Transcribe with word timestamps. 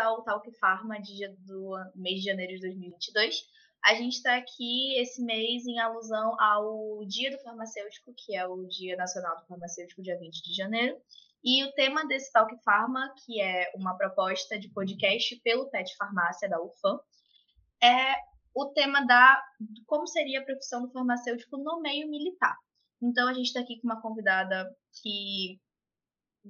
ao 0.00 0.22
Talk 0.22 0.50
Pharma 0.58 1.00
de, 1.00 1.28
do 1.46 1.74
mês 1.94 2.20
de 2.20 2.26
janeiro 2.26 2.54
de 2.54 2.60
2022. 2.60 3.42
A 3.84 3.94
gente 3.94 4.14
está 4.14 4.36
aqui 4.36 4.98
esse 4.98 5.22
mês 5.22 5.66
em 5.66 5.78
alusão 5.78 6.36
ao 6.40 7.04
Dia 7.06 7.30
do 7.30 7.42
Farmacêutico, 7.42 8.12
que 8.16 8.36
é 8.36 8.46
o 8.46 8.66
Dia 8.66 8.96
Nacional 8.96 9.36
do 9.36 9.46
Farmacêutico, 9.46 10.02
dia 10.02 10.18
20 10.18 10.42
de 10.42 10.54
janeiro. 10.54 10.96
E 11.42 11.64
o 11.64 11.72
tema 11.72 12.06
desse 12.06 12.30
Talk 12.32 12.54
Pharma, 12.62 13.14
que 13.24 13.40
é 13.40 13.72
uma 13.74 13.96
proposta 13.96 14.58
de 14.58 14.68
podcast 14.68 15.34
pelo 15.42 15.70
Pet 15.70 15.96
Farmácia 15.96 16.48
da 16.48 16.60
UFAM, 16.60 17.00
é 17.82 18.14
o 18.54 18.66
tema 18.66 19.06
da 19.06 19.42
como 19.86 20.06
seria 20.06 20.40
a 20.40 20.44
profissão 20.44 20.82
do 20.82 20.92
farmacêutico 20.92 21.56
no 21.56 21.80
meio 21.80 22.08
militar. 22.10 22.56
Então 23.00 23.28
a 23.28 23.32
gente 23.32 23.46
está 23.46 23.60
aqui 23.60 23.80
com 23.80 23.88
uma 23.88 24.02
convidada 24.02 24.70
que 25.02 25.58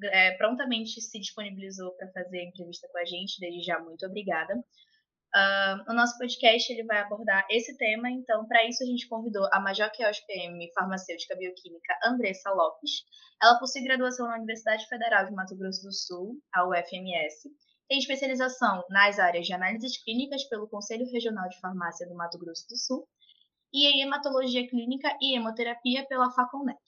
é, 0.05 0.37
prontamente 0.37 1.01
se 1.01 1.19
disponibilizou 1.19 1.93
para 1.97 2.11
fazer 2.13 2.39
a 2.39 2.45
entrevista 2.45 2.89
com 2.91 2.99
a 2.99 3.05
gente, 3.05 3.41
desde 3.41 3.63
já 3.63 3.79
muito 3.79 4.07
obrigada. 4.07 4.55
Uh, 5.33 5.89
o 5.89 5.95
nosso 5.95 6.19
podcast 6.19 6.73
ele 6.73 6.83
vai 6.85 6.99
abordar 6.99 7.47
esse 7.49 7.77
tema, 7.77 8.11
então 8.11 8.49
para 8.49 8.67
isso 8.67 8.83
a 8.83 8.87
gente 8.87 9.09
convidou 9.09 9.49
a 9.53 9.61
Major 9.61 9.89
Kiosk 9.93 10.27
PM 10.27 10.69
Farmacêutica 10.75 11.37
Bioquímica 11.37 11.95
Andressa 12.05 12.51
Lopes. 12.51 13.05
Ela 13.41 13.59
possui 13.59 13.83
graduação 13.85 14.27
na 14.27 14.37
Universidade 14.37 14.89
Federal 14.89 15.27
de 15.27 15.33
Mato 15.33 15.57
Grosso 15.57 15.83
do 15.83 15.93
Sul, 15.93 16.37
a 16.53 16.67
UFMS, 16.67 17.49
tem 17.91 17.99
especialização 17.99 18.85
nas 18.89 19.19
áreas 19.19 19.47
de 19.47 19.53
análises 19.53 20.01
clínicas 20.03 20.45
pelo 20.45 20.69
Conselho 20.69 21.11
Regional 21.11 21.49
de 21.49 21.59
Farmácia 21.61 22.09
do 22.09 22.15
Mato 22.15 22.39
Grosso 22.39 22.65
do 22.69 22.77
Sul 22.77 23.05
e 23.73 23.87
em 23.87 24.03
hematologia 24.03 24.69
clínica 24.69 25.17
e 25.21 25.37
hemoterapia 25.37 26.07
pela 26.07 26.31
Faconet. 26.31 26.79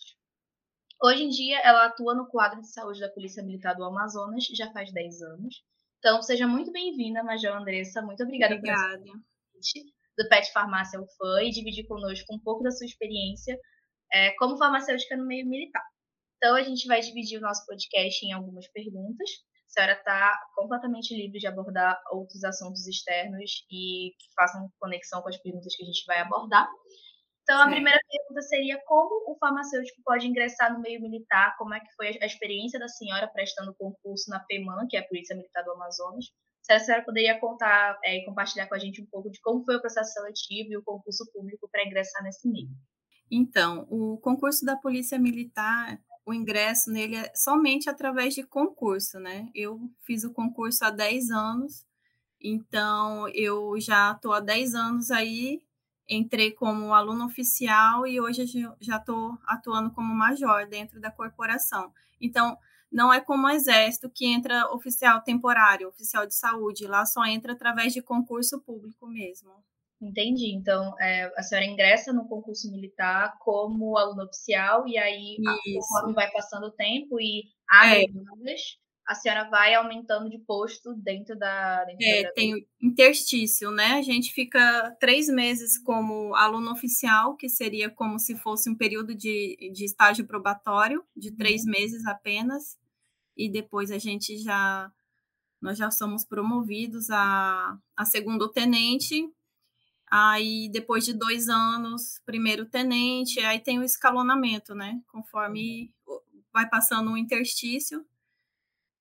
Hoje 1.04 1.24
em 1.24 1.28
dia, 1.30 1.58
ela 1.64 1.86
atua 1.86 2.14
no 2.14 2.28
quadro 2.28 2.60
de 2.60 2.70
saúde 2.70 3.00
da 3.00 3.08
Polícia 3.08 3.42
Militar 3.42 3.74
do 3.74 3.82
Amazonas 3.82 4.44
já 4.54 4.70
faz 4.70 4.92
10 4.92 5.20
anos. 5.22 5.64
Então, 5.98 6.22
seja 6.22 6.46
muito 6.46 6.70
bem-vinda, 6.70 7.24
Major 7.24 7.56
Andressa. 7.56 8.00
Muito 8.00 8.22
obrigada, 8.22 8.54
obrigada. 8.54 8.98
por 8.98 9.06
convite 9.52 9.92
do 10.16 10.28
PET 10.28 10.52
Farmácia 10.52 11.00
UFAM 11.00 11.42
e 11.42 11.50
dividir 11.50 11.88
conosco 11.88 12.32
um 12.32 12.38
pouco 12.38 12.62
da 12.62 12.70
sua 12.70 12.86
experiência 12.86 13.58
é, 14.12 14.30
como 14.36 14.56
farmacêutica 14.56 15.16
no 15.16 15.26
meio 15.26 15.44
militar. 15.44 15.82
Então, 16.36 16.54
a 16.54 16.62
gente 16.62 16.86
vai 16.86 17.00
dividir 17.00 17.38
o 17.38 17.42
nosso 17.42 17.66
podcast 17.66 18.24
em 18.24 18.32
algumas 18.32 18.68
perguntas. 18.68 19.28
A 19.70 19.72
senhora 19.72 19.94
está 19.94 20.38
completamente 20.54 21.16
livre 21.16 21.40
de 21.40 21.48
abordar 21.48 22.00
outros 22.12 22.44
assuntos 22.44 22.86
externos 22.86 23.64
e 23.68 24.14
que 24.20 24.32
façam 24.36 24.70
conexão 24.78 25.20
com 25.20 25.30
as 25.30 25.36
perguntas 25.38 25.74
que 25.74 25.82
a 25.82 25.86
gente 25.86 26.04
vai 26.06 26.20
abordar. 26.20 26.68
Então, 27.42 27.60
a 27.60 27.68
primeira 27.68 27.98
pergunta 28.08 28.40
seria 28.42 28.80
como 28.86 29.32
o 29.32 29.36
farmacêutico 29.36 30.00
pode 30.04 30.26
ingressar 30.26 30.72
no 30.72 30.80
meio 30.80 31.00
militar, 31.00 31.56
como 31.58 31.74
é 31.74 31.80
que 31.80 31.92
foi 31.96 32.16
a 32.20 32.26
experiência 32.26 32.78
da 32.78 32.86
senhora 32.86 33.26
prestando 33.26 33.74
concurso 33.74 34.30
na 34.30 34.38
PEMAN, 34.40 34.86
que 34.88 34.96
é 34.96 35.00
a 35.00 35.08
Polícia 35.08 35.34
Militar 35.34 35.64
do 35.64 35.72
Amazonas. 35.72 36.26
Se 36.62 36.72
a 36.72 36.78
senhora 36.78 37.04
poderia 37.04 37.40
contar 37.40 37.98
é, 38.04 38.18
e 38.18 38.24
compartilhar 38.24 38.68
com 38.68 38.76
a 38.76 38.78
gente 38.78 39.02
um 39.02 39.06
pouco 39.06 39.28
de 39.28 39.40
como 39.40 39.64
foi 39.64 39.76
o 39.76 39.80
processo 39.80 40.12
seletivo 40.12 40.70
e 40.70 40.76
o 40.76 40.84
concurso 40.84 41.28
público 41.32 41.68
para 41.68 41.84
ingressar 41.84 42.22
nesse 42.22 42.48
meio. 42.48 42.70
Então, 43.28 43.88
o 43.90 44.18
concurso 44.18 44.64
da 44.64 44.76
Polícia 44.76 45.18
Militar, 45.18 45.98
o 46.24 46.32
ingresso 46.32 46.92
nele 46.92 47.16
é 47.16 47.32
somente 47.34 47.90
através 47.90 48.34
de 48.34 48.44
concurso, 48.44 49.18
né? 49.18 49.48
Eu 49.52 49.80
fiz 50.02 50.22
o 50.22 50.32
concurso 50.32 50.84
há 50.84 50.90
10 50.90 51.30
anos, 51.32 51.84
então 52.40 53.28
eu 53.30 53.80
já 53.80 54.12
estou 54.12 54.32
há 54.32 54.38
10 54.38 54.74
anos 54.76 55.10
aí 55.10 55.60
entrei 56.12 56.52
como 56.52 56.94
aluno 56.94 57.26
oficial 57.26 58.06
e 58.06 58.20
hoje 58.20 58.44
já 58.80 58.96
estou 58.96 59.38
atuando 59.44 59.90
como 59.90 60.14
major 60.14 60.66
dentro 60.68 61.00
da 61.00 61.10
corporação. 61.10 61.92
Então, 62.20 62.56
não 62.90 63.12
é 63.12 63.20
como 63.20 63.46
o 63.46 63.50
Exército 63.50 64.10
que 64.10 64.26
entra 64.26 64.70
oficial 64.72 65.22
temporário, 65.22 65.88
oficial 65.88 66.26
de 66.26 66.34
saúde, 66.34 66.86
lá 66.86 67.06
só 67.06 67.24
entra 67.24 67.52
através 67.52 67.92
de 67.92 68.02
concurso 68.02 68.60
público 68.60 69.06
mesmo. 69.06 69.50
Entendi. 70.00 70.52
Então, 70.52 70.94
é, 71.00 71.32
a 71.36 71.42
senhora 71.42 71.64
ingressa 71.64 72.12
no 72.12 72.26
concurso 72.26 72.70
militar 72.70 73.38
como 73.38 73.96
aluno 73.96 74.24
oficial 74.24 74.86
e 74.86 74.98
aí, 74.98 75.36
Isso. 75.38 75.78
conforme 75.78 76.12
vai 76.12 76.30
passando 76.32 76.66
o 76.66 76.72
tempo 76.72 77.20
e 77.20 77.44
abre 77.68 78.04
é 78.04 78.06
a 79.06 79.14
senhora 79.14 79.48
vai 79.48 79.74
aumentando 79.74 80.30
de 80.30 80.38
posto 80.38 80.94
dentro 80.94 81.36
da. 81.36 81.84
Dentro 81.84 82.06
é, 82.06 82.22
da 82.22 82.32
tem 82.32 82.66
interstício, 82.80 83.70
né? 83.70 83.94
A 83.94 84.02
gente 84.02 84.32
fica 84.32 84.96
três 85.00 85.28
meses 85.28 85.76
como 85.78 86.34
aluno 86.34 86.70
oficial, 86.70 87.36
que 87.36 87.48
seria 87.48 87.90
como 87.90 88.18
se 88.18 88.36
fosse 88.36 88.70
um 88.70 88.76
período 88.76 89.14
de, 89.14 89.70
de 89.72 89.84
estágio 89.84 90.26
probatório, 90.26 91.04
de 91.16 91.32
três 91.32 91.64
uhum. 91.64 91.70
meses 91.70 92.06
apenas, 92.06 92.78
e 93.36 93.50
depois 93.50 93.90
a 93.90 93.98
gente 93.98 94.38
já. 94.38 94.90
Nós 95.60 95.78
já 95.78 95.92
somos 95.92 96.24
promovidos 96.24 97.08
a, 97.10 97.78
a 97.96 98.04
segundo 98.04 98.48
tenente, 98.48 99.24
aí 100.10 100.68
depois 100.72 101.04
de 101.04 101.12
dois 101.12 101.48
anos, 101.48 102.20
primeiro 102.26 102.66
tenente, 102.66 103.38
aí 103.40 103.60
tem 103.60 103.78
o 103.78 103.84
escalonamento, 103.84 104.74
né? 104.74 105.00
Conforme 105.06 105.92
uhum. 106.06 106.42
vai 106.52 106.68
passando 106.68 107.12
o 107.12 107.16
interstício, 107.16 108.04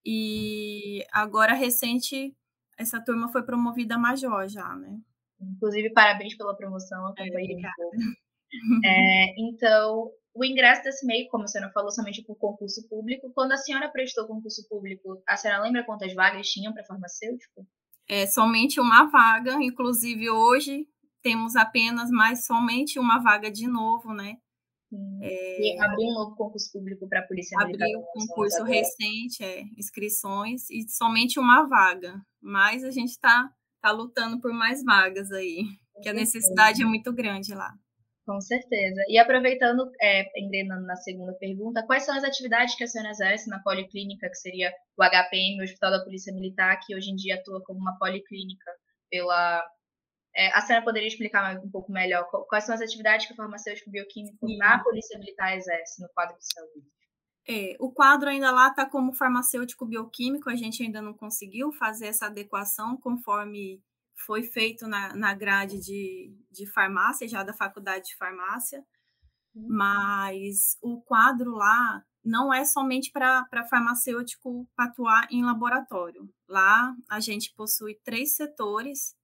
e 0.05 1.05
agora, 1.11 1.53
recente, 1.53 2.35
essa 2.77 3.03
turma 3.03 3.29
foi 3.29 3.43
promovida 3.43 3.95
a 3.95 3.99
major 3.99 4.47
já, 4.47 4.75
né? 4.75 4.99
Inclusive, 5.39 5.91
parabéns 5.91 6.35
pela 6.35 6.55
promoção, 6.55 7.07
acompanhei 7.07 7.57
é, 8.83 9.25
é, 9.25 9.33
Então, 9.37 10.11
o 10.33 10.45
ingresso 10.45 10.83
desse 10.83 11.05
meio, 11.05 11.27
como 11.29 11.43
a 11.43 11.47
senhora 11.47 11.71
falou, 11.71 11.91
somente 11.91 12.23
por 12.23 12.35
concurso 12.35 12.87
público. 12.87 13.31
Quando 13.33 13.51
a 13.53 13.57
senhora 13.57 13.89
prestou 13.89 14.27
concurso 14.27 14.67
público, 14.69 15.21
a 15.27 15.35
senhora 15.35 15.61
lembra 15.61 15.83
quantas 15.83 16.13
vagas 16.13 16.47
tinham 16.47 16.73
para 16.73 16.85
farmacêutico? 16.85 17.65
É 18.07 18.27
somente 18.27 18.79
uma 18.79 19.09
vaga, 19.09 19.53
inclusive 19.61 20.29
hoje 20.29 20.87
temos 21.21 21.55
apenas 21.55 22.09
mais 22.09 22.45
somente 22.45 22.99
uma 22.99 23.19
vaga 23.19 23.51
de 23.51 23.67
novo, 23.67 24.13
né? 24.13 24.37
É, 25.21 25.61
e 25.61 25.79
abriu 25.79 26.09
um 26.09 26.13
novo 26.13 26.35
concurso 26.35 26.71
público 26.71 27.07
para 27.07 27.19
a 27.19 27.27
Polícia 27.27 27.57
Militar. 27.57 27.85
Abriu 27.85 27.99
um 27.99 28.27
concurso 28.27 28.63
recente, 28.63 29.43
é, 29.43 29.61
inscrições, 29.77 30.69
e 30.69 30.87
somente 30.89 31.39
uma 31.39 31.67
vaga. 31.67 32.21
Mas 32.41 32.83
a 32.83 32.91
gente 32.91 33.11
está 33.11 33.49
tá 33.81 33.91
lutando 33.91 34.41
por 34.41 34.51
mais 34.51 34.83
vagas 34.83 35.31
aí, 35.31 35.63
que 36.01 36.09
a 36.09 36.13
necessidade 36.13 36.81
é 36.81 36.85
muito 36.85 37.13
grande 37.13 37.53
lá. 37.53 37.73
Com 38.25 38.39
certeza. 38.39 39.01
E 39.07 39.17
aproveitando, 39.17 39.89
é, 40.01 40.23
engrenando 40.39 40.85
na 40.85 40.95
segunda 40.95 41.33
pergunta, 41.33 41.85
quais 41.85 42.03
são 42.03 42.15
as 42.15 42.23
atividades 42.23 42.75
que 42.75 42.83
a 42.83 42.87
senhora 42.87 43.11
exerce 43.11 43.49
na 43.49 43.59
policlínica, 43.59 44.29
que 44.29 44.35
seria 44.35 44.71
o 44.97 45.03
HPM, 45.03 45.59
o 45.59 45.63
Hospital 45.63 45.91
da 45.91 46.03
Polícia 46.03 46.33
Militar, 46.33 46.79
que 46.85 46.95
hoje 46.95 47.11
em 47.11 47.15
dia 47.15 47.35
atua 47.35 47.61
como 47.63 47.79
uma 47.79 47.97
policlínica 47.97 48.71
pela 49.09 49.63
é, 50.35 50.47
a 50.57 50.61
senhora 50.61 50.85
poderia 50.85 51.07
explicar 51.07 51.57
um 51.57 51.69
pouco 51.69 51.91
melhor 51.91 52.25
quais 52.47 52.63
são 52.63 52.73
as 52.73 52.81
atividades 52.81 53.27
que 53.27 53.33
o 53.33 53.35
farmacêutico 53.35 53.89
bioquímico 53.89 54.47
Sim. 54.47 54.57
na 54.57 54.79
Polícia 54.79 55.19
Militar 55.19 55.55
exerce 55.57 56.01
no 56.01 56.09
quadro 56.09 56.37
de 56.37 56.45
saúde? 56.53 56.87
É, 57.47 57.75
o 57.79 57.91
quadro 57.91 58.29
ainda 58.29 58.51
lá 58.51 58.69
está 58.69 58.85
como 58.85 59.13
farmacêutico 59.13 59.85
bioquímico, 59.85 60.49
a 60.49 60.55
gente 60.55 60.83
ainda 60.83 61.01
não 61.01 61.13
conseguiu 61.13 61.71
fazer 61.73 62.07
essa 62.07 62.27
adequação 62.27 62.95
conforme 62.97 63.83
foi 64.25 64.43
feito 64.43 64.87
na, 64.87 65.15
na 65.15 65.33
grade 65.33 65.79
de, 65.79 66.33
de 66.51 66.67
farmácia, 66.71 67.27
já 67.27 67.43
da 67.43 67.53
faculdade 67.53 68.05
de 68.05 68.15
farmácia, 68.15 68.85
uhum. 69.55 69.67
mas 69.69 70.77
o 70.81 71.01
quadro 71.01 71.51
lá 71.51 72.03
não 72.23 72.53
é 72.53 72.63
somente 72.63 73.11
para 73.11 73.67
farmacêutico 73.67 74.69
atuar 74.77 75.27
em 75.31 75.43
laboratório. 75.43 76.29
Lá 76.47 76.95
a 77.09 77.19
gente 77.19 77.51
possui 77.55 77.95
três 78.03 78.35
setores 78.35 79.15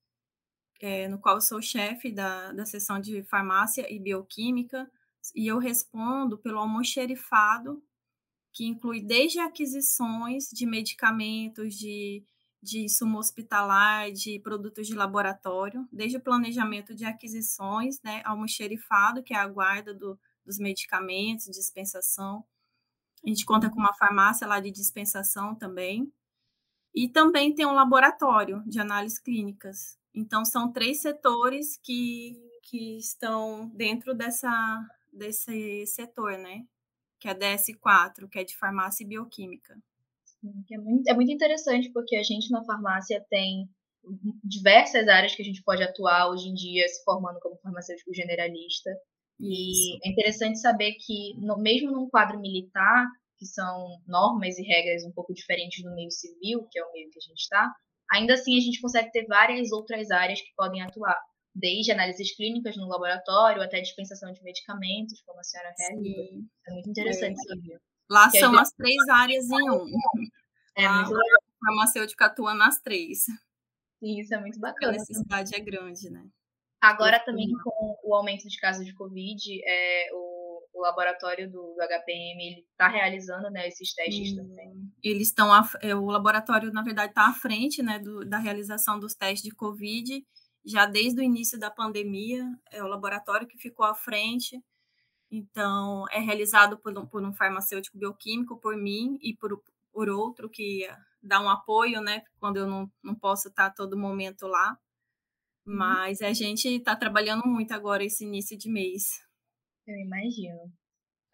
é, 0.79 1.07
no 1.07 1.19
qual 1.19 1.39
sou 1.41 1.61
chefe 1.61 2.11
da, 2.11 2.51
da 2.51 2.65
seção 2.65 2.99
de 2.99 3.23
farmácia 3.23 3.91
e 3.91 3.99
bioquímica, 3.99 4.89
e 5.35 5.47
eu 5.47 5.57
respondo 5.57 6.37
pelo 6.37 6.59
almoxerifado, 6.59 7.83
que 8.53 8.65
inclui 8.65 9.01
desde 9.01 9.39
aquisições 9.39 10.49
de 10.51 10.65
medicamentos, 10.65 11.75
de, 11.75 12.23
de 12.61 12.79
insumo 12.79 13.19
hospitalar, 13.19 14.11
de 14.11 14.39
produtos 14.39 14.87
de 14.87 14.95
laboratório, 14.95 15.87
desde 15.91 16.17
o 16.17 16.21
planejamento 16.21 16.95
de 16.95 17.05
aquisições, 17.05 18.01
né, 18.01 18.21
almoxerifado, 18.25 19.21
que 19.21 19.33
é 19.33 19.37
a 19.37 19.47
guarda 19.47 19.93
do, 19.93 20.19
dos 20.45 20.57
medicamentos, 20.57 21.45
dispensação. 21.45 22.43
A 23.23 23.29
gente 23.29 23.45
conta 23.45 23.69
com 23.69 23.79
uma 23.79 23.93
farmácia 23.93 24.47
lá 24.47 24.59
de 24.59 24.71
dispensação 24.71 25.53
também. 25.53 26.11
E 26.95 27.07
também 27.07 27.53
tem 27.53 27.65
um 27.65 27.73
laboratório 27.73 28.63
de 28.65 28.79
análises 28.79 29.19
clínicas, 29.19 29.99
então, 30.17 30.43
são 30.43 30.73
três 30.73 30.99
setores 30.99 31.77
que, 31.83 32.33
que 32.63 32.97
estão 32.97 33.69
dentro 33.69 34.15
dessa, 34.15 34.49
desse 35.13 35.85
setor, 35.85 36.39
né? 36.39 36.65
Que 37.19 37.27
é 37.27 37.31
a 37.31 37.35
DS4, 37.35 38.27
que 38.27 38.39
é 38.39 38.43
de 38.43 38.57
farmácia 38.57 39.03
e 39.03 39.07
bioquímica. 39.07 39.77
É 40.71 40.77
muito, 40.79 41.07
é 41.07 41.13
muito 41.13 41.31
interessante, 41.31 41.91
porque 41.91 42.15
a 42.15 42.23
gente 42.23 42.49
na 42.49 42.63
farmácia 42.65 43.23
tem 43.29 43.69
diversas 44.43 45.07
áreas 45.07 45.35
que 45.35 45.41
a 45.43 45.45
gente 45.45 45.61
pode 45.61 45.83
atuar 45.83 46.31
hoje 46.31 46.49
em 46.49 46.53
dia, 46.55 46.87
se 46.87 47.03
formando 47.03 47.39
como 47.39 47.57
farmacêutico 47.57 48.11
generalista. 48.11 48.89
E 49.39 49.71
Isso. 49.71 49.99
é 50.03 50.09
interessante 50.09 50.59
saber 50.59 50.93
que, 50.93 51.35
no, 51.37 51.59
mesmo 51.59 51.91
num 51.91 52.09
quadro 52.09 52.39
militar, 52.39 53.05
que 53.37 53.45
são 53.45 54.01
normas 54.07 54.57
e 54.57 54.63
regras 54.63 55.03
um 55.03 55.11
pouco 55.11 55.31
diferentes 55.31 55.83
do 55.83 55.93
meio 55.93 56.09
civil, 56.09 56.67
que 56.71 56.79
é 56.79 56.83
o 56.83 56.91
meio 56.91 57.11
que 57.11 57.19
a 57.19 57.21
gente 57.21 57.39
está, 57.39 57.71
ainda 58.11 58.33
assim 58.33 58.57
a 58.57 58.61
gente 58.61 58.81
consegue 58.81 59.11
ter 59.11 59.25
várias 59.25 59.71
outras 59.71 60.11
áreas 60.11 60.41
que 60.41 60.53
podem 60.55 60.81
atuar, 60.81 61.19
desde 61.53 61.91
análises 61.91 62.35
clínicas 62.35 62.77
no 62.77 62.87
laboratório 62.87 63.61
até 63.61 63.81
dispensação 63.81 64.31
de 64.31 64.43
medicamentos, 64.43 65.21
como 65.25 65.39
a 65.39 65.43
senhora 65.43 65.73
realiza. 65.77 66.45
É 66.67 66.71
muito 66.71 66.89
interessante 66.89 67.39
é. 67.39 67.43
saber. 67.43 67.81
Lá 68.09 68.29
são 68.29 68.57
as 68.57 68.71
três 68.71 69.07
áreas 69.09 69.49
em 69.49 69.69
um. 69.69 69.85
É 70.75 70.87
muito 70.87 71.11
legal. 71.11 71.39
O 71.49 71.65
farmacêutico 71.65 72.23
atua 72.23 72.53
nas 72.53 72.79
três. 72.79 73.25
Sim, 73.99 74.19
isso 74.19 74.33
é 74.33 74.39
muito 74.39 74.59
bacana. 74.59 74.93
A 74.93 74.97
necessidade 74.97 75.55
é 75.55 75.59
grande, 75.59 76.09
né? 76.09 76.23
Agora 76.79 77.19
também 77.19 77.47
com 77.63 77.97
o 78.03 78.15
aumento 78.15 78.47
de 78.47 78.57
casos 78.59 78.85
de 78.85 78.93
Covid, 78.93 79.41
é, 79.65 80.09
o, 80.13 80.36
o 80.77 80.81
laboratório 80.81 81.49
do, 81.49 81.73
do 81.73 81.81
HPM 81.81 82.65
está 82.71 82.87
realizando 82.87 83.49
né, 83.49 83.67
esses 83.67 83.93
testes 83.93 84.35
também. 84.35 84.73
Eles 85.03 85.29
estão, 85.29 85.49
é, 85.81 85.95
o 85.95 86.05
laboratório 86.05 86.71
na 86.71 86.83
verdade 86.83 87.09
está 87.09 87.27
à 87.27 87.33
frente 87.33 87.81
né, 87.81 87.97
do, 87.97 88.23
da 88.23 88.37
realização 88.37 88.99
dos 88.99 89.15
testes 89.15 89.49
de 89.49 89.55
Covid, 89.55 90.23
já 90.63 90.85
desde 90.85 91.19
o 91.19 91.23
início 91.23 91.59
da 91.59 91.71
pandemia, 91.71 92.45
é 92.71 92.83
o 92.83 92.87
laboratório 92.87 93.47
que 93.47 93.57
ficou 93.57 93.85
à 93.85 93.95
frente. 93.95 94.61
Então, 95.31 96.05
é 96.11 96.19
realizado 96.19 96.77
por 96.77 96.97
um, 96.97 97.05
por 97.05 97.23
um 97.23 97.33
farmacêutico 97.33 97.97
bioquímico, 97.97 98.59
por 98.59 98.77
mim 98.77 99.17
e 99.21 99.35
por, 99.35 99.61
por 99.91 100.09
outro 100.09 100.49
que 100.49 100.87
dá 101.21 101.41
um 101.41 101.49
apoio, 101.49 102.01
né? 102.01 102.21
Quando 102.39 102.57
eu 102.57 102.67
não, 102.67 102.91
não 103.03 103.15
posso 103.15 103.47
estar 103.49 103.71
todo 103.71 103.97
momento 103.97 104.45
lá. 104.45 104.77
Uhum. 105.65 105.75
Mas 105.75 106.21
a 106.21 106.31
gente 106.33 106.67
está 106.67 106.95
trabalhando 106.95 107.45
muito 107.45 107.73
agora 107.73 108.03
esse 108.03 108.23
início 108.23 108.57
de 108.57 108.69
mês. 108.69 109.26
Eu 109.87 109.95
imagino. 109.95 110.65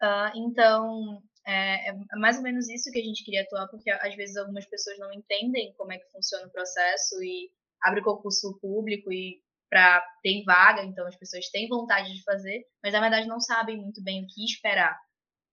Uh, 0.02 0.30
então, 0.36 1.22
é, 1.46 1.90
é, 1.90 2.16
mais 2.16 2.36
ou 2.36 2.42
menos 2.42 2.68
isso 2.68 2.90
que 2.90 3.00
a 3.00 3.04
gente 3.04 3.24
queria 3.24 3.42
atuar, 3.42 3.68
porque 3.68 3.90
às 3.90 4.14
vezes 4.14 4.36
algumas 4.36 4.66
pessoas 4.66 4.98
não 4.98 5.12
entendem 5.12 5.74
como 5.76 5.92
é 5.92 5.98
que 5.98 6.10
funciona 6.10 6.46
o 6.46 6.50
processo 6.50 7.22
e 7.22 7.50
abre 7.82 8.02
concurso 8.02 8.58
público 8.60 9.12
e 9.12 9.42
para 9.68 10.00
ter 10.22 10.44
vaga, 10.44 10.84
então 10.84 11.06
as 11.06 11.16
pessoas 11.16 11.48
têm 11.48 11.68
vontade 11.68 12.12
de 12.14 12.22
fazer, 12.22 12.64
mas 12.82 12.92
na 12.92 13.00
verdade 13.00 13.26
não 13.26 13.40
sabem 13.40 13.76
muito 13.76 14.02
bem 14.02 14.22
o 14.22 14.26
que 14.28 14.44
esperar. 14.44 14.96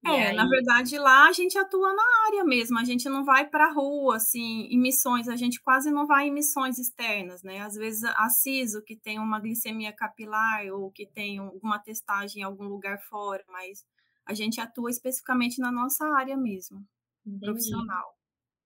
É, 0.04 0.30
aí... 0.30 0.36
na 0.36 0.48
verdade 0.48 0.98
lá 0.98 1.28
a 1.28 1.32
gente 1.32 1.58
atua 1.58 1.94
na 1.94 2.04
área 2.28 2.44
mesmo, 2.44 2.80
a 2.80 2.84
gente 2.84 3.08
não 3.08 3.24
vai 3.24 3.48
para 3.48 3.68
a 3.68 3.72
rua, 3.72 4.16
assim, 4.16 4.68
em 4.70 4.80
missões, 4.80 5.28
a 5.28 5.36
gente 5.36 5.62
quase 5.62 5.92
não 5.92 6.08
vai 6.08 6.28
em 6.28 6.34
missões 6.34 6.80
externas, 6.80 7.44
né? 7.44 7.62
Às 7.62 7.76
vezes 7.76 8.04
a 8.04 8.30
CISO, 8.30 8.84
que 8.84 8.96
tem 8.96 9.20
uma 9.20 9.40
glicemia 9.40 9.94
capilar 9.94 10.66
ou 10.74 10.92
que 10.92 11.06
tem 11.06 11.38
alguma 11.38 11.78
testagem 11.78 12.42
em 12.42 12.46
algum 12.46 12.66
lugar 12.66 13.00
fora, 13.10 13.44
mas 13.48 13.86
a 14.26 14.34
gente 14.34 14.60
atua 14.60 14.90
especificamente 14.90 15.60
na 15.60 15.72
nossa 15.72 16.06
área 16.16 16.38
mesmo, 16.38 16.84
Entendi. 17.26 17.46
profissional. 17.46 18.21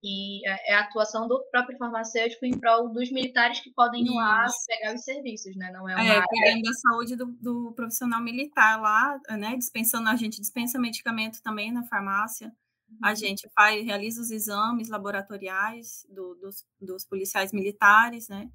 E 0.08 0.48
é, 0.48 0.74
é 0.74 0.76
a 0.76 0.82
atuação 0.82 1.28
do 1.28 1.44
próprio 1.50 1.80
farmacêutico 1.80 2.46
em 2.46 2.56
prol 2.60 2.94
dos 2.94 3.12
militares 3.12 3.60
que 3.60 3.72
podem 3.72 4.04
ir 4.06 4.14
lá 4.14 4.46
pegar 4.68 4.94
os 4.94 5.04
serviços, 5.04 5.56
né? 5.56 5.72
Não 5.72 5.90
é 5.90 5.96
uma. 5.96 6.04
É, 6.04 6.22
cuidando 6.28 6.62
da 6.62 6.74
saúde 6.74 7.16
do, 7.16 7.26
do, 7.42 7.74
profissional 7.76 8.22
militar 8.22 8.80
lá, 8.80 9.20
né? 9.32 9.56
Dispensando, 9.58 10.08
a 10.08 10.16
gente 10.16 10.40
dispensa 10.40 10.78
medicamento 10.78 11.42
também 11.42 11.72
na 11.72 11.84
farmácia. 11.88 12.54
A 13.02 13.10
uhum. 13.10 13.16
gente 13.16 13.50
faz, 13.56 13.84
realiza 13.84 14.22
os 14.22 14.30
exames 14.30 14.90
laboratoriais 14.90 16.06
do, 16.08 16.36
dos, 16.36 16.64
dos 16.80 17.04
policiais 17.04 17.52
militares, 17.52 18.30
né? 18.30 18.48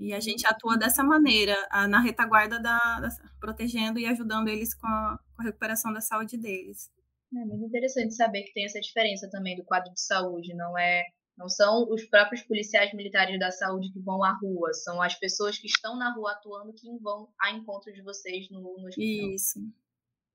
E 0.00 0.12
a 0.12 0.18
gente 0.18 0.44
atua 0.48 0.72
uhum. 0.72 0.78
dessa 0.80 1.04
maneira, 1.04 1.56
na 1.88 2.00
retaguarda 2.00 2.58
da, 2.58 2.98
da 2.98 3.08
protegendo 3.38 4.00
e 4.00 4.06
ajudando 4.06 4.48
eles 4.48 4.74
com 4.74 4.88
a, 4.88 5.16
com 5.36 5.42
a 5.42 5.44
recuperação 5.44 5.92
da 5.92 6.00
saúde 6.00 6.36
deles. 6.36 6.90
É 7.34 7.44
muito 7.44 7.64
interessante 7.64 8.14
saber 8.14 8.44
que 8.44 8.52
tem 8.52 8.64
essa 8.64 8.80
diferença 8.80 9.28
também 9.30 9.56
do 9.56 9.64
quadro 9.64 9.92
de 9.92 10.00
saúde, 10.00 10.54
não 10.54 10.78
é 10.78 11.04
não 11.36 11.50
são 11.50 11.86
os 11.90 12.02
próprios 12.06 12.42
policiais 12.42 12.94
militares 12.94 13.38
da 13.38 13.50
saúde 13.50 13.92
que 13.92 14.00
vão 14.00 14.24
à 14.24 14.32
rua, 14.32 14.72
são 14.72 15.02
as 15.02 15.14
pessoas 15.14 15.58
que 15.58 15.66
estão 15.66 15.94
na 15.96 16.14
rua 16.14 16.32
atuando 16.32 16.72
que 16.72 16.88
vão 16.98 17.28
a 17.38 17.50
encontro 17.50 17.92
de 17.92 18.00
vocês 18.02 18.48
no, 18.50 18.60
no 18.60 18.88
hospital. 18.88 19.30
Isso. 19.30 19.60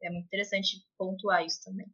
É 0.04 0.10
muito 0.12 0.26
interessante 0.26 0.84
pontuar 0.98 1.44
isso 1.44 1.64
também. 1.64 1.88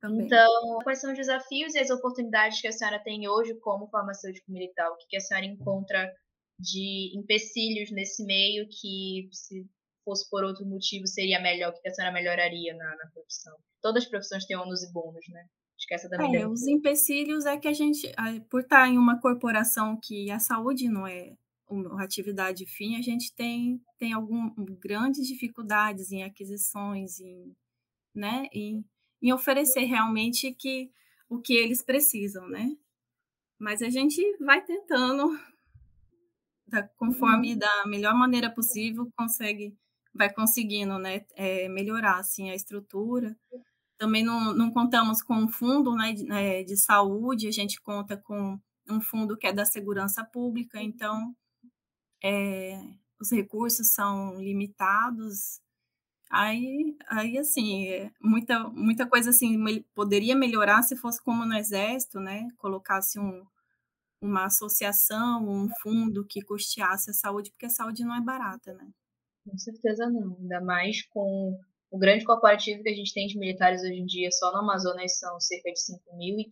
também. 0.00 0.26
Então, 0.26 0.78
quais 0.84 1.00
são 1.00 1.10
os 1.10 1.18
desafios 1.18 1.74
e 1.74 1.78
as 1.78 1.90
oportunidades 1.90 2.60
que 2.60 2.68
a 2.68 2.72
senhora 2.72 3.02
tem 3.02 3.28
hoje 3.28 3.54
como 3.56 3.88
farmacêutico 3.88 4.50
militar? 4.50 4.90
O 4.90 4.96
que 4.96 5.16
a 5.16 5.20
senhora 5.20 5.46
encontra 5.46 6.12
de 6.58 7.12
empecilhos 7.18 7.90
nesse 7.90 8.24
meio 8.24 8.66
que, 8.68 9.28
se 9.32 9.66
fosse 10.06 10.30
por 10.30 10.44
outro 10.44 10.64
motivo, 10.64 11.06
seria 11.06 11.42
melhor? 11.42 11.72
Que 11.72 11.88
a 11.88 11.92
senhora 11.92 12.14
melhoraria 12.14 12.74
na, 12.74 12.96
na 12.96 13.10
profissão? 13.12 13.56
todas 13.86 14.02
as 14.02 14.10
profissões 14.10 14.44
têm 14.44 14.56
ônus 14.56 14.82
e 14.82 14.92
bônus, 14.92 15.24
né? 15.28 15.46
Essa 15.92 16.08
também 16.08 16.34
é, 16.34 16.48
os 16.48 16.66
empecilhos 16.66 17.46
é 17.46 17.56
que 17.56 17.68
a 17.68 17.72
gente, 17.72 18.12
por 18.50 18.62
estar 18.62 18.88
em 18.88 18.98
uma 18.98 19.20
corporação 19.20 19.96
que 20.02 20.28
a 20.32 20.40
saúde 20.40 20.88
não 20.88 21.06
é 21.06 21.36
uma 21.68 22.02
atividade 22.02 22.66
fim, 22.66 22.96
a 22.96 23.02
gente 23.02 23.32
tem, 23.32 23.80
tem 23.96 24.12
algumas 24.12 24.52
grandes 24.80 25.28
dificuldades 25.28 26.10
em 26.10 26.24
aquisições, 26.24 27.20
em, 27.20 27.54
né, 28.12 28.48
em, 28.52 28.84
em 29.22 29.32
oferecer 29.32 29.84
realmente 29.84 30.52
que, 30.52 30.90
o 31.28 31.40
que 31.40 31.54
eles 31.54 31.84
precisam, 31.84 32.48
né? 32.48 32.76
Mas 33.56 33.82
a 33.82 33.88
gente 33.88 34.20
vai 34.38 34.64
tentando, 34.64 35.38
da, 36.66 36.82
conforme 36.96 37.52
uhum. 37.52 37.58
da 37.58 37.86
melhor 37.86 38.14
maneira 38.14 38.50
possível, 38.50 39.08
consegue, 39.16 39.76
vai 40.16 40.32
conseguindo, 40.32 40.98
né, 40.98 41.24
é, 41.34 41.68
melhorar, 41.68 42.18
assim, 42.18 42.50
a 42.50 42.54
estrutura, 42.54 43.36
também 43.98 44.24
não, 44.24 44.54
não 44.54 44.70
contamos 44.70 45.22
com 45.22 45.34
um 45.34 45.48
fundo 45.48 45.94
né, 45.94 46.12
de, 46.12 46.24
né, 46.24 46.62
de 46.62 46.76
saúde, 46.76 47.48
a 47.48 47.52
gente 47.52 47.80
conta 47.80 48.16
com 48.16 48.58
um 48.88 49.00
fundo 49.00 49.36
que 49.36 49.46
é 49.46 49.52
da 49.52 49.64
segurança 49.64 50.24
pública, 50.24 50.80
então 50.80 51.34
é, 52.22 52.80
os 53.20 53.30
recursos 53.30 53.88
são 53.92 54.40
limitados. 54.40 55.60
Aí, 56.30 56.96
aí 57.08 57.38
assim, 57.38 57.88
é 57.88 58.10
muita, 58.20 58.68
muita 58.68 59.06
coisa 59.06 59.30
assim 59.30 59.82
poderia 59.94 60.36
melhorar 60.36 60.82
se 60.82 60.96
fosse 60.96 61.22
como 61.22 61.44
no 61.44 61.54
Exército, 61.54 62.20
né? 62.20 62.48
Colocasse 62.58 63.18
um, 63.18 63.46
uma 64.20 64.46
associação, 64.46 65.48
um 65.48 65.68
fundo 65.82 66.24
que 66.24 66.42
custeasse 66.42 67.10
a 67.10 67.14
saúde, 67.14 67.50
porque 67.50 67.66
a 67.66 67.70
saúde 67.70 68.04
não 68.04 68.14
é 68.14 68.20
barata, 68.20 68.74
né? 68.74 68.88
Com 69.48 69.56
certeza 69.58 70.08
não, 70.10 70.36
ainda 70.40 70.60
mais 70.60 71.06
com 71.08 71.58
o 71.90 71.98
grande 71.98 72.24
corporativo 72.24 72.82
que 72.82 72.88
a 72.88 72.94
gente 72.94 73.14
tem 73.14 73.26
de 73.26 73.38
militares 73.38 73.82
hoje 73.82 73.94
em 73.94 74.06
dia, 74.06 74.30
só 74.32 74.50
no 74.52 74.58
Amazonas, 74.58 75.18
são 75.18 75.38
cerca 75.40 75.70
de 75.70 75.78
5.500 75.78 76.50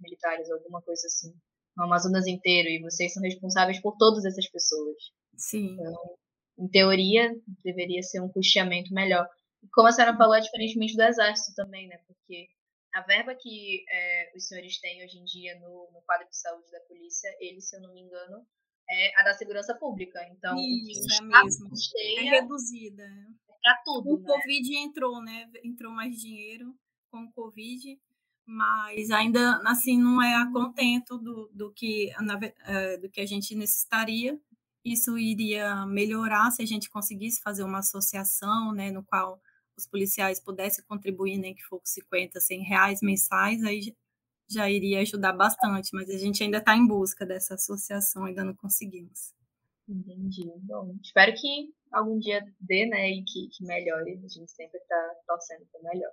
militares, 0.00 0.50
alguma 0.50 0.80
coisa 0.80 1.06
assim. 1.06 1.34
No 1.76 1.84
Amazonas 1.84 2.26
inteiro, 2.26 2.68
e 2.68 2.80
vocês 2.80 3.12
são 3.12 3.22
responsáveis 3.22 3.80
por 3.80 3.96
todas 3.98 4.24
essas 4.24 4.48
pessoas. 4.48 4.96
Sim. 5.36 5.74
Então, 5.74 6.16
em 6.58 6.68
teoria, 6.68 7.34
deveria 7.62 8.02
ser 8.02 8.20
um 8.20 8.28
custeamento 8.30 8.94
melhor. 8.94 9.28
E 9.62 9.68
como 9.72 9.88
a 9.88 9.92
senhora 9.92 10.16
falou, 10.16 10.34
é 10.34 10.40
diferentemente 10.40 10.96
do 10.96 11.02
Exército 11.02 11.54
também, 11.54 11.88
né? 11.88 11.98
Porque 12.06 12.48
a 12.94 13.02
verba 13.02 13.34
que 13.34 13.84
é, 13.90 14.32
os 14.34 14.46
senhores 14.46 14.80
têm 14.80 15.04
hoje 15.04 15.18
em 15.18 15.24
dia 15.24 15.58
no, 15.60 15.90
no 15.92 16.00
quadro 16.06 16.26
de 16.28 16.36
saúde 16.38 16.70
da 16.70 16.80
polícia, 16.80 17.28
ele, 17.40 17.60
se 17.60 17.76
eu 17.76 17.82
não 17.82 17.92
me 17.92 18.00
engano, 18.00 18.46
é 18.88 19.20
a 19.20 19.24
da 19.24 19.34
segurança 19.34 19.74
pública. 19.74 20.20
Então, 20.30 20.56
Isso, 20.58 21.22
é 21.22 21.24
mesmo. 21.24 21.70
é 22.18 22.30
reduzida. 22.30 23.02
É 23.02 23.46
para 23.62 23.82
tudo. 23.84 24.14
O 24.14 24.18
né? 24.18 24.26
Covid 24.26 24.76
entrou, 24.76 25.22
né? 25.22 25.50
Entrou 25.64 25.92
mais 25.92 26.20
dinheiro 26.20 26.74
com 27.10 27.24
o 27.24 27.32
Covid, 27.32 27.98
mas 28.44 29.10
ainda 29.10 29.60
assim 29.66 30.00
não 30.00 30.22
é 30.22 30.36
a 30.36 30.50
contento 30.52 31.18
do, 31.18 31.50
do, 31.52 31.72
que, 31.72 32.12
eh, 32.64 32.98
do 32.98 33.10
que 33.10 33.20
a 33.20 33.26
gente 33.26 33.54
necessitaria. 33.54 34.38
Isso 34.84 35.18
iria 35.18 35.84
melhorar 35.84 36.50
se 36.52 36.62
a 36.62 36.66
gente 36.66 36.88
conseguisse 36.88 37.42
fazer 37.42 37.64
uma 37.64 37.78
associação, 37.78 38.72
né, 38.72 38.92
no 38.92 39.02
qual 39.02 39.40
os 39.76 39.84
policiais 39.86 40.38
pudessem 40.38 40.84
contribuir, 40.84 41.38
nem 41.38 41.54
que 41.54 41.62
fosse 41.64 41.94
50, 41.94 42.40
100 42.40 42.62
reais 42.62 43.00
mensais, 43.02 43.64
aí 43.64 43.94
já 44.48 44.70
iria 44.70 45.00
ajudar 45.00 45.32
bastante, 45.32 45.90
mas 45.92 46.08
a 46.08 46.18
gente 46.18 46.42
ainda 46.42 46.58
está 46.58 46.76
em 46.76 46.86
busca 46.86 47.26
dessa 47.26 47.54
associação, 47.54 48.24
ainda 48.24 48.44
não 48.44 48.54
conseguimos. 48.54 49.34
Entendi. 49.88 50.50
Bom, 50.62 50.96
espero 51.02 51.32
que 51.34 51.72
algum 51.92 52.18
dia 52.18 52.44
dê, 52.60 52.86
né, 52.86 53.10
e 53.10 53.24
que, 53.24 53.48
que 53.48 53.64
melhore. 53.64 54.20
A 54.24 54.28
gente 54.28 54.50
sempre 54.50 54.78
está 54.78 55.14
torcendo 55.26 55.66
para 55.72 55.92
melhor. 55.92 56.12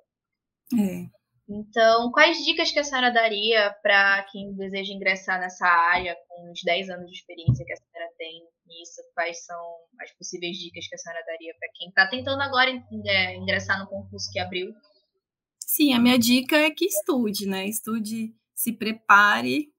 É. 0.79 1.23
Então, 1.49 2.09
quais 2.11 2.37
dicas 2.37 2.71
que 2.71 2.79
a 2.79 2.83
senhora 2.83 3.11
daria 3.11 3.75
para 3.81 4.23
quem 4.31 4.53
deseja 4.55 4.93
ingressar 4.93 5.39
nessa 5.39 5.67
área 5.67 6.15
com 6.27 6.51
os 6.51 6.61
10 6.63 6.89
anos 6.89 7.11
de 7.11 7.17
experiência 7.17 7.65
que 7.65 7.73
a 7.73 7.75
senhora 7.75 8.11
tem 8.17 8.47
nisso? 8.65 9.01
Quais 9.13 9.43
são 9.45 9.61
as 9.99 10.11
possíveis 10.13 10.57
dicas 10.57 10.87
que 10.87 10.95
a 10.95 10.97
senhora 10.97 11.23
daria 11.25 11.53
para 11.59 11.69
quem 11.75 11.89
está 11.89 12.07
tentando 12.07 12.41
agora 12.41 12.71
é, 12.71 13.35
ingressar 13.35 13.77
no 13.79 13.87
concurso 13.87 14.31
que 14.31 14.39
abriu? 14.39 14.73
Sim, 15.75 15.93
a 15.93 15.99
minha 15.99 16.19
dica 16.19 16.55
é 16.55 16.69
que 16.69 16.85
estude, 16.85 17.47
né? 17.47 17.67
Estude, 17.67 18.31
se 18.53 18.71
prepare 18.71 19.73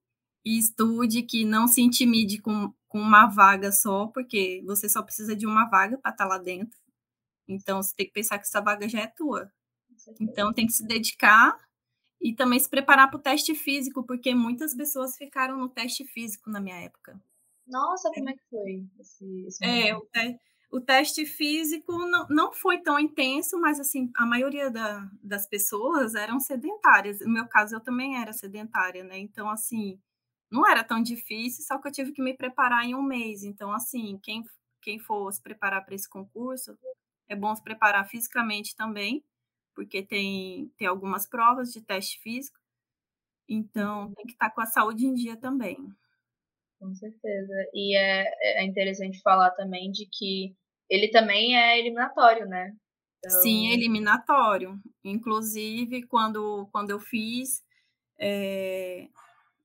e 0.44 0.58
estude, 0.58 1.22
que 1.22 1.44
não 1.44 1.68
se 1.68 1.80
intimide 1.80 2.40
com 2.40 2.72
com 2.94 3.00
uma 3.00 3.26
vaga 3.26 3.72
só, 3.72 4.06
porque 4.06 4.62
você 4.64 4.88
só 4.88 5.02
precisa 5.02 5.34
de 5.34 5.44
uma 5.44 5.68
vaga 5.68 5.98
para 5.98 6.12
estar 6.12 6.24
tá 6.26 6.30
lá 6.30 6.38
dentro. 6.38 6.78
Então, 7.48 7.82
você 7.82 7.92
tem 7.96 8.06
que 8.06 8.12
pensar 8.12 8.38
que 8.38 8.46
essa 8.46 8.60
vaga 8.60 8.88
já 8.88 9.00
é 9.00 9.08
tua. 9.08 9.52
Então, 10.20 10.52
tem 10.52 10.64
que 10.64 10.72
se 10.72 10.86
dedicar 10.86 11.58
e 12.20 12.32
também 12.32 12.60
se 12.60 12.68
preparar 12.68 13.10
para 13.10 13.18
o 13.18 13.22
teste 13.22 13.52
físico, 13.52 14.04
porque 14.04 14.32
muitas 14.32 14.76
pessoas 14.76 15.16
ficaram 15.16 15.58
no 15.58 15.68
teste 15.68 16.04
físico 16.04 16.48
na 16.48 16.60
minha 16.60 16.76
época. 16.76 17.20
Nossa, 17.66 18.12
como 18.12 18.30
é 18.30 18.34
que 18.34 18.44
foi 18.48 18.86
esse, 19.00 19.44
esse 19.44 19.64
É, 19.64 19.96
o, 19.96 20.00
te, 20.02 20.38
o, 20.76 20.80
teste 20.80 21.24
físico 21.24 21.92
não, 22.06 22.26
não 22.28 22.52
foi 22.52 22.78
tão 22.78 22.98
intenso, 22.98 23.60
mas 23.60 23.78
assim, 23.78 24.10
a 24.16 24.26
maioria 24.26 24.70
da, 24.70 25.08
das 25.22 25.46
pessoas 25.46 26.14
eram 26.14 26.40
sedentárias. 26.40 27.20
No 27.20 27.30
meu 27.30 27.46
caso, 27.46 27.76
eu 27.76 27.80
também 27.80 28.20
era 28.20 28.32
sedentária, 28.32 29.04
né? 29.04 29.18
Então, 29.18 29.48
assim, 29.48 30.00
não 30.50 30.68
era 30.68 30.82
tão 30.82 31.02
difícil, 31.02 31.64
só 31.64 31.78
que 31.78 31.88
eu 31.88 31.92
tive 31.92 32.12
que 32.12 32.22
me 32.22 32.34
preparar 32.34 32.84
em 32.84 32.94
um 32.94 33.02
mês. 33.02 33.44
Então, 33.44 33.72
assim, 33.72 34.18
quem, 34.22 34.44
quem 34.82 34.98
for 34.98 35.32
se 35.32 35.42
preparar 35.42 35.84
para 35.84 35.94
esse 35.94 36.08
concurso, 36.08 36.76
é 37.28 37.36
bom 37.36 37.54
se 37.54 37.62
preparar 37.62 38.08
fisicamente 38.08 38.76
também, 38.76 39.24
porque 39.74 40.02
tem, 40.02 40.72
tem 40.76 40.86
algumas 40.86 41.26
provas 41.26 41.72
de 41.72 41.80
teste 41.80 42.20
físico, 42.20 42.58
então 43.48 44.06
uhum. 44.06 44.14
tem 44.14 44.26
que 44.26 44.32
estar 44.32 44.48
tá 44.48 44.54
com 44.54 44.60
a 44.60 44.66
saúde 44.66 45.06
em 45.06 45.14
dia 45.14 45.36
também. 45.36 45.76
Com 46.78 46.94
certeza. 46.94 47.54
E 47.72 47.96
é, 47.96 48.60
é 48.60 48.64
interessante 48.64 49.20
falar 49.22 49.50
também 49.52 49.90
de 49.90 50.06
que 50.06 50.54
ele 50.88 51.08
também 51.08 51.56
é 51.56 51.78
eliminatório, 51.78 52.46
né? 52.46 52.72
Então... 53.18 53.42
Sim, 53.42 53.68
é 53.68 53.74
eliminatório. 53.74 54.78
Inclusive, 55.02 56.06
quando, 56.06 56.68
quando 56.72 56.90
eu 56.90 57.00
fiz, 57.00 57.62
é, 58.18 59.08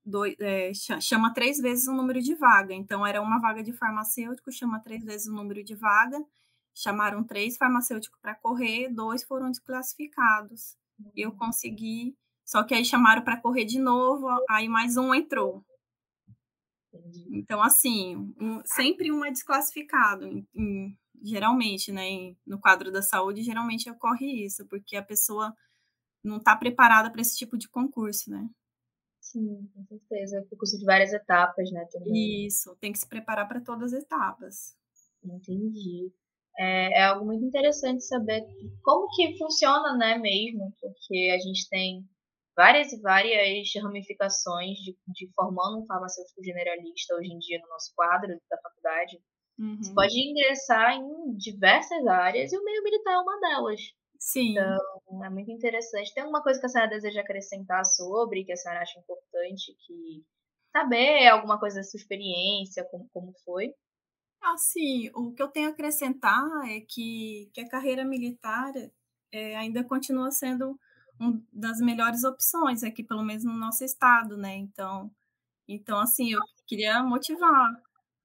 dois, 0.05 0.35
é, 0.39 0.71
chama 1.01 1.33
três 1.33 1.59
vezes 1.59 1.87
o 1.87 1.93
número 1.93 2.21
de 2.21 2.35
vaga. 2.35 2.73
Então, 2.73 3.05
era 3.05 3.21
uma 3.21 3.39
vaga 3.39 3.61
de 3.63 3.73
farmacêutico, 3.73 4.51
chama 4.51 4.79
três 4.79 5.03
vezes 5.03 5.27
o 5.27 5.33
número 5.33 5.63
de 5.63 5.75
vaga 5.75 6.23
chamaram 6.79 7.23
três 7.23 7.57
farmacêuticos 7.57 8.19
para 8.21 8.35
correr, 8.35 8.89
dois 8.89 9.23
foram 9.23 9.51
desclassificados. 9.51 10.77
Uhum. 10.97 11.11
Eu 11.15 11.31
consegui, 11.33 12.15
só 12.45 12.63
que 12.63 12.73
aí 12.73 12.85
chamaram 12.85 13.21
para 13.21 13.39
correr 13.39 13.65
de 13.65 13.79
novo, 13.79 14.27
aí 14.49 14.67
mais 14.69 14.95
um 14.95 15.13
entrou. 15.13 15.63
Entendi. 16.91 17.27
Então, 17.31 17.61
assim, 17.61 18.33
um, 18.39 18.61
sempre 18.65 19.11
um 19.11 19.23
é 19.23 19.31
desclassificado, 19.31 20.25
em, 20.25 20.47
em, 20.55 20.97
geralmente, 21.23 21.91
né? 21.91 22.35
No 22.45 22.59
quadro 22.59 22.91
da 22.91 23.01
saúde, 23.01 23.43
geralmente 23.43 23.89
ocorre 23.89 24.45
isso, 24.45 24.65
porque 24.67 24.95
a 24.95 25.03
pessoa 25.03 25.55
não 26.23 26.37
está 26.37 26.55
preparada 26.55 27.09
para 27.11 27.21
esse 27.21 27.37
tipo 27.37 27.57
de 27.57 27.69
concurso, 27.69 28.29
né? 28.29 28.49
Sim, 29.21 29.69
com 29.75 29.85
certeza. 29.85 30.37
É 30.37 30.43
concurso 30.43 30.77
de 30.77 30.85
várias 30.85 31.13
etapas, 31.13 31.71
né? 31.71 31.85
Também. 31.91 32.45
Isso, 32.45 32.75
tem 32.77 32.91
que 32.91 32.99
se 32.99 33.07
preparar 33.07 33.47
para 33.47 33.61
todas 33.61 33.93
as 33.93 34.03
etapas. 34.03 34.75
Entendi 35.23 36.11
é, 36.59 36.99
é, 36.99 37.03
algo 37.03 37.25
muito 37.25 37.45
interessante 37.45 38.03
saber 38.03 38.45
como 38.83 39.07
que 39.15 39.37
funciona, 39.37 39.95
né, 39.95 40.17
mesmo, 40.17 40.73
porque 40.81 41.31
a 41.33 41.39
gente 41.39 41.69
tem 41.69 42.05
várias 42.53 42.91
e 42.91 42.99
várias 42.99 43.69
ramificações 43.81 44.77
de, 44.79 44.97
de 45.07 45.31
formando 45.33 45.81
um 45.81 45.85
farmacêutico 45.85 46.43
generalista 46.43 47.15
hoje 47.15 47.31
em 47.31 47.39
dia 47.39 47.59
no 47.61 47.69
nosso 47.69 47.93
quadro 47.95 48.37
da 48.49 48.57
faculdade. 48.61 49.21
Uhum. 49.59 49.77
Você 49.83 49.93
pode 49.93 50.17
ingressar 50.17 50.93
em 50.93 51.35
diversas 51.35 52.07
áreas 52.07 52.51
e 52.53 52.57
o 52.57 52.63
meio 52.63 52.81
militar 52.81 53.13
é 53.13 53.19
uma 53.19 53.39
delas. 53.41 53.81
Sim. 54.17 54.51
Então, 54.51 55.23
é 55.23 55.29
muito 55.29 55.51
interessante. 55.51 56.13
Tem 56.13 56.23
alguma 56.23 56.41
coisa 56.41 56.59
que 56.59 56.65
a 56.65 56.69
senhora 56.69 56.89
deseja 56.89 57.21
acrescentar 57.21 57.85
sobre, 57.85 58.45
que 58.45 58.53
a 58.53 58.55
senhora 58.55 58.81
acha 58.81 58.99
importante, 58.99 59.75
que 59.85 60.25
saber 60.71 61.27
alguma 61.27 61.59
coisa 61.59 61.77
da 61.77 61.83
sua 61.83 61.97
experiência, 61.97 62.85
como, 62.85 63.09
como 63.13 63.33
foi? 63.43 63.73
Assim, 64.41 65.09
o 65.13 65.33
que 65.33 65.43
eu 65.43 65.49
tenho 65.49 65.67
a 65.67 65.71
acrescentar 65.71 66.47
é 66.69 66.79
que, 66.81 67.49
que 67.53 67.61
a 67.61 67.67
carreira 67.67 68.05
militar 68.05 68.71
é, 69.31 69.57
ainda 69.57 69.83
continua 69.83 70.31
sendo 70.31 70.79
uma 71.19 71.41
das 71.51 71.79
melhores 71.79 72.23
opções 72.23 72.81
aqui, 72.81 73.03
pelo 73.03 73.23
menos 73.23 73.43
no 73.43 73.53
nosso 73.53 73.83
estado, 73.83 74.37
né? 74.37 74.55
Então, 74.55 75.11
então 75.67 75.99
assim, 75.99 76.31
eu 76.31 76.39
queria 76.65 77.03
motivar 77.03 77.69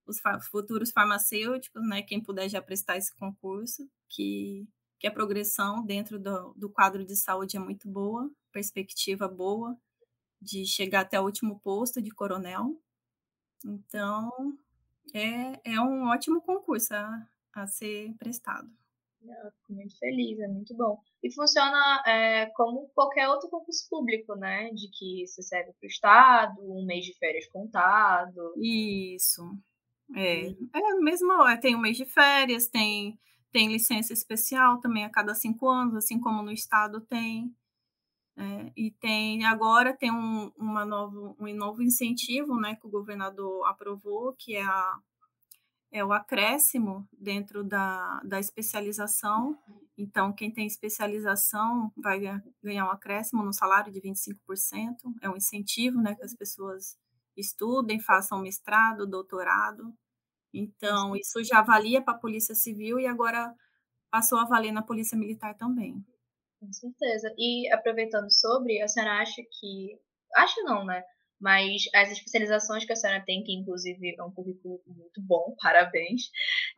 os 0.06 0.20
futuros 0.50 0.90
farmacêuticos, 0.90 1.86
né? 1.88 2.02
Quem 2.02 2.22
puder 2.22 2.48
já 2.48 2.60
prestar 2.60 2.96
esse 2.96 3.14
concurso, 3.14 3.88
que, 4.08 4.66
que 4.98 5.06
a 5.06 5.12
progressão 5.12 5.84
dentro 5.84 6.18
do, 6.18 6.54
do 6.54 6.70
quadro 6.70 7.04
de 7.04 7.16
saúde 7.16 7.56
é 7.56 7.60
muito 7.60 7.88
boa, 7.88 8.30
perspectiva 8.52 9.28
boa 9.28 9.76
de 10.40 10.66
chegar 10.66 11.00
até 11.00 11.18
o 11.18 11.24
último 11.24 11.58
posto 11.60 12.02
de 12.02 12.10
coronel. 12.10 12.78
Então, 13.64 14.30
é, 15.14 15.72
é 15.72 15.80
um 15.80 16.08
ótimo 16.08 16.42
concurso 16.42 16.94
a, 16.94 17.28
a 17.54 17.66
ser 17.66 18.14
prestado. 18.18 18.70
Eu 19.22 19.50
fico 19.52 19.72
muito 19.72 19.98
feliz, 19.98 20.38
é 20.38 20.46
muito 20.46 20.76
bom. 20.76 21.00
E 21.22 21.32
funciona 21.32 22.02
é, 22.06 22.46
como 22.54 22.90
qualquer 22.94 23.26
outro 23.28 23.48
concurso 23.48 23.88
público, 23.88 24.34
né? 24.34 24.70
De 24.72 24.90
que 24.90 25.26
você 25.26 25.42
serve 25.42 25.72
para 25.72 25.86
o 25.86 25.88
Estado, 25.88 26.60
um 26.60 26.84
mês 26.84 27.06
de 27.06 27.16
férias 27.16 27.48
contado. 27.48 28.52
Isso. 28.58 29.42
É, 30.14 30.48
é 30.48 30.94
mesmo, 31.00 31.32
é, 31.46 31.56
tem 31.56 31.74
um 31.74 31.80
mês 31.80 31.96
de 31.96 32.04
férias, 32.04 32.66
tem, 32.66 33.18
tem 33.52 33.68
licença 33.68 34.12
especial 34.12 34.80
também 34.80 35.04
a 35.04 35.10
cada 35.10 35.34
cinco 35.34 35.68
anos, 35.68 35.94
assim 35.94 36.20
como 36.20 36.42
no 36.42 36.52
Estado 36.52 37.00
tem. 37.00 37.54
É, 38.36 38.72
e 38.76 38.90
tem 38.90 39.44
agora 39.44 39.96
tem 39.96 40.10
um, 40.10 40.50
uma 40.56 40.84
novo, 40.84 41.36
um 41.38 41.54
novo 41.54 41.80
incentivo 41.82 42.56
né, 42.56 42.74
que 42.74 42.84
o 42.84 42.90
governador 42.90 43.64
aprovou, 43.64 44.34
que 44.36 44.56
é, 44.56 44.62
a, 44.62 44.98
é 45.92 46.04
o 46.04 46.12
acréscimo 46.12 47.08
dentro 47.12 47.62
da, 47.62 48.20
da 48.24 48.40
especialização. 48.40 49.56
Então, 49.96 50.32
quem 50.32 50.50
tem 50.50 50.66
especialização 50.66 51.92
vai 51.96 52.20
ganhar 52.60 52.86
um 52.86 52.90
acréscimo 52.90 53.44
no 53.44 53.52
salário 53.52 53.92
de 53.92 54.00
25%. 54.00 54.34
É 55.22 55.30
um 55.30 55.36
incentivo 55.36 56.00
né, 56.00 56.16
que 56.16 56.24
as 56.24 56.34
pessoas 56.34 56.98
estudem, 57.36 58.00
façam 58.00 58.40
mestrado, 58.40 59.06
doutorado. 59.06 59.92
Então, 60.52 61.16
isso 61.16 61.42
já 61.42 61.62
valia 61.62 62.00
para 62.00 62.14
a 62.14 62.18
Polícia 62.18 62.54
Civil 62.54 63.00
e 63.00 63.06
agora 63.06 63.52
passou 64.10 64.38
a 64.38 64.44
valer 64.44 64.72
na 64.72 64.82
Polícia 64.82 65.18
Militar 65.18 65.56
também. 65.56 66.04
Com 66.60 66.72
certeza. 66.72 67.34
E 67.36 67.70
aproveitando 67.72 68.30
sobre, 68.30 68.80
a 68.80 68.88
senhora 68.88 69.20
acha 69.20 69.42
que. 69.42 69.98
Acha 70.36 70.62
não, 70.62 70.84
né? 70.84 71.02
Mas 71.40 71.82
as 71.94 72.10
especializações 72.10 72.84
que 72.84 72.92
a 72.92 72.96
senhora 72.96 73.22
tem, 73.24 73.42
que 73.42 73.52
inclusive 73.52 74.14
é 74.16 74.22
um 74.22 74.30
currículo 74.30 74.80
muito 74.86 75.20
bom, 75.20 75.54
parabéns. 75.60 76.30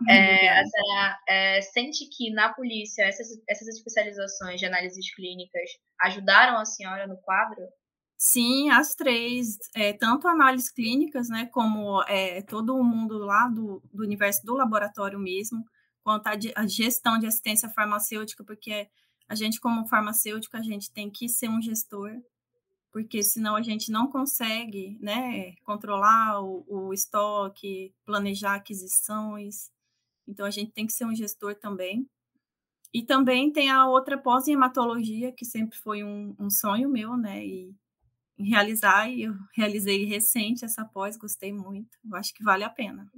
É, 0.09 0.49
a 0.59 0.65
senhora 0.65 1.19
é, 1.29 1.61
sente 1.61 2.09
que 2.09 2.31
na 2.33 2.53
polícia 2.53 3.05
essas, 3.05 3.29
essas 3.49 3.69
especializações 3.69 4.59
de 4.59 4.67
análises 4.67 5.15
clínicas 5.15 5.71
ajudaram 6.01 6.59
a 6.59 6.65
senhora 6.65 7.07
no 7.07 7.19
quadro? 7.19 7.63
Sim, 8.19 8.71
as 8.71 8.95
três, 8.95 9.59
é, 9.75 9.93
tanto 9.93 10.27
análises 10.27 10.71
clínicas, 10.71 11.29
né, 11.29 11.47
como 11.47 12.03
é, 12.05 12.41
todo 12.43 12.75
o 12.75 12.83
mundo 12.83 13.19
lá 13.19 13.49
do, 13.49 13.83
do 13.93 14.03
universo 14.03 14.45
do 14.45 14.55
laboratório 14.55 15.19
mesmo, 15.19 15.65
quanto 16.03 16.29
a, 16.29 16.67
gestão 16.67 17.19
de 17.19 17.27
assistência 17.27 17.69
farmacêutica, 17.69 18.43
porque 18.45 18.89
a 19.29 19.35
gente, 19.35 19.61
como 19.61 19.87
farmacêutico, 19.87 20.57
a 20.57 20.63
gente 20.63 20.91
tem 20.93 21.11
que 21.11 21.29
ser 21.29 21.49
um 21.49 21.61
gestor, 21.61 22.11
porque 22.93 23.23
senão 23.23 23.57
a 23.57 23.63
gente 23.63 23.91
não 23.91 24.11
consegue 24.11 24.97
né, 25.01 25.53
controlar 25.65 26.41
o, 26.41 26.65
o 26.67 26.95
estoque, 26.95 27.93
planejar 28.05 28.55
aquisições. 28.55 29.71
Então, 30.27 30.47
a 30.47 30.51
gente 30.51 30.73
tem 30.73 30.87
que 30.87 30.93
ser 30.93 31.05
um 31.05 31.15
gestor 31.15 31.55
também. 31.57 32.09
E 32.95 33.03
também 33.03 33.53
tem 33.53 33.69
a 33.71 33.87
outra 33.87 34.17
pós-hematologia, 34.17 35.33
que 35.33 35.45
sempre 35.45 35.77
foi 35.77 36.03
um, 36.03 36.35
um, 36.39 36.49
sonho 36.49 36.89
meu, 36.89 37.17
né? 37.17 37.45
E 37.45 37.75
realizar, 38.38 39.11
e 39.11 39.23
eu 39.23 39.33
realizei 39.55 40.05
recente 40.05 40.64
essa 40.64 40.85
pós, 40.85 41.16
gostei 41.16 41.52
muito. 41.52 41.97
Eu 42.05 42.16
acho 42.16 42.33
que 42.35 42.45
vale 42.45 42.64
a 42.64 42.71
pena. 42.71 43.11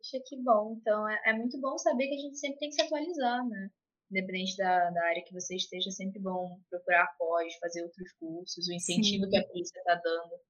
Acho 0.00 0.22
que 0.26 0.36
bom. 0.42 0.76
Então, 0.80 1.08
é, 1.08 1.20
é 1.26 1.32
muito 1.32 1.60
bom 1.60 1.78
saber 1.78 2.08
que 2.08 2.14
a 2.14 2.18
gente 2.18 2.38
sempre 2.38 2.58
tem 2.58 2.68
que 2.68 2.74
se 2.74 2.82
atualizar, 2.82 3.46
né? 3.46 3.70
independente 4.10 4.56
da, 4.56 4.90
da 4.90 5.04
área 5.06 5.24
que 5.24 5.32
você 5.32 5.56
esteja, 5.56 5.88
é 5.88 5.92
sempre 5.92 6.20
bom 6.20 6.58
procurar 6.70 7.06
pós, 7.18 7.56
fazer 7.56 7.82
outros 7.82 8.12
cursos, 8.12 8.68
o 8.68 8.72
incentivo 8.72 9.24
Sim. 9.24 9.30
que 9.30 9.36
a 9.36 9.46
polícia 9.46 9.78
está 9.78 9.94
dando 9.94 10.40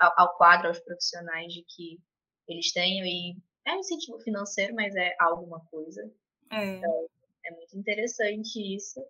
ao, 0.00 0.12
ao, 0.16 0.36
quadro, 0.36 0.68
aos 0.68 0.80
profissionais 0.80 1.52
de 1.52 1.64
que 1.68 1.98
eles 2.48 2.72
tenham, 2.72 3.06
e 3.06 3.36
é 3.66 3.74
um 3.74 3.78
incentivo 3.78 4.18
financeiro, 4.20 4.74
mas 4.74 4.94
é 4.96 5.14
alguma 5.20 5.60
coisa. 5.66 6.02
É. 6.50 6.76
Então, 6.76 7.08
é 7.46 7.50
muito 7.52 7.78
interessante 7.78 8.74
isso. 8.74 9.00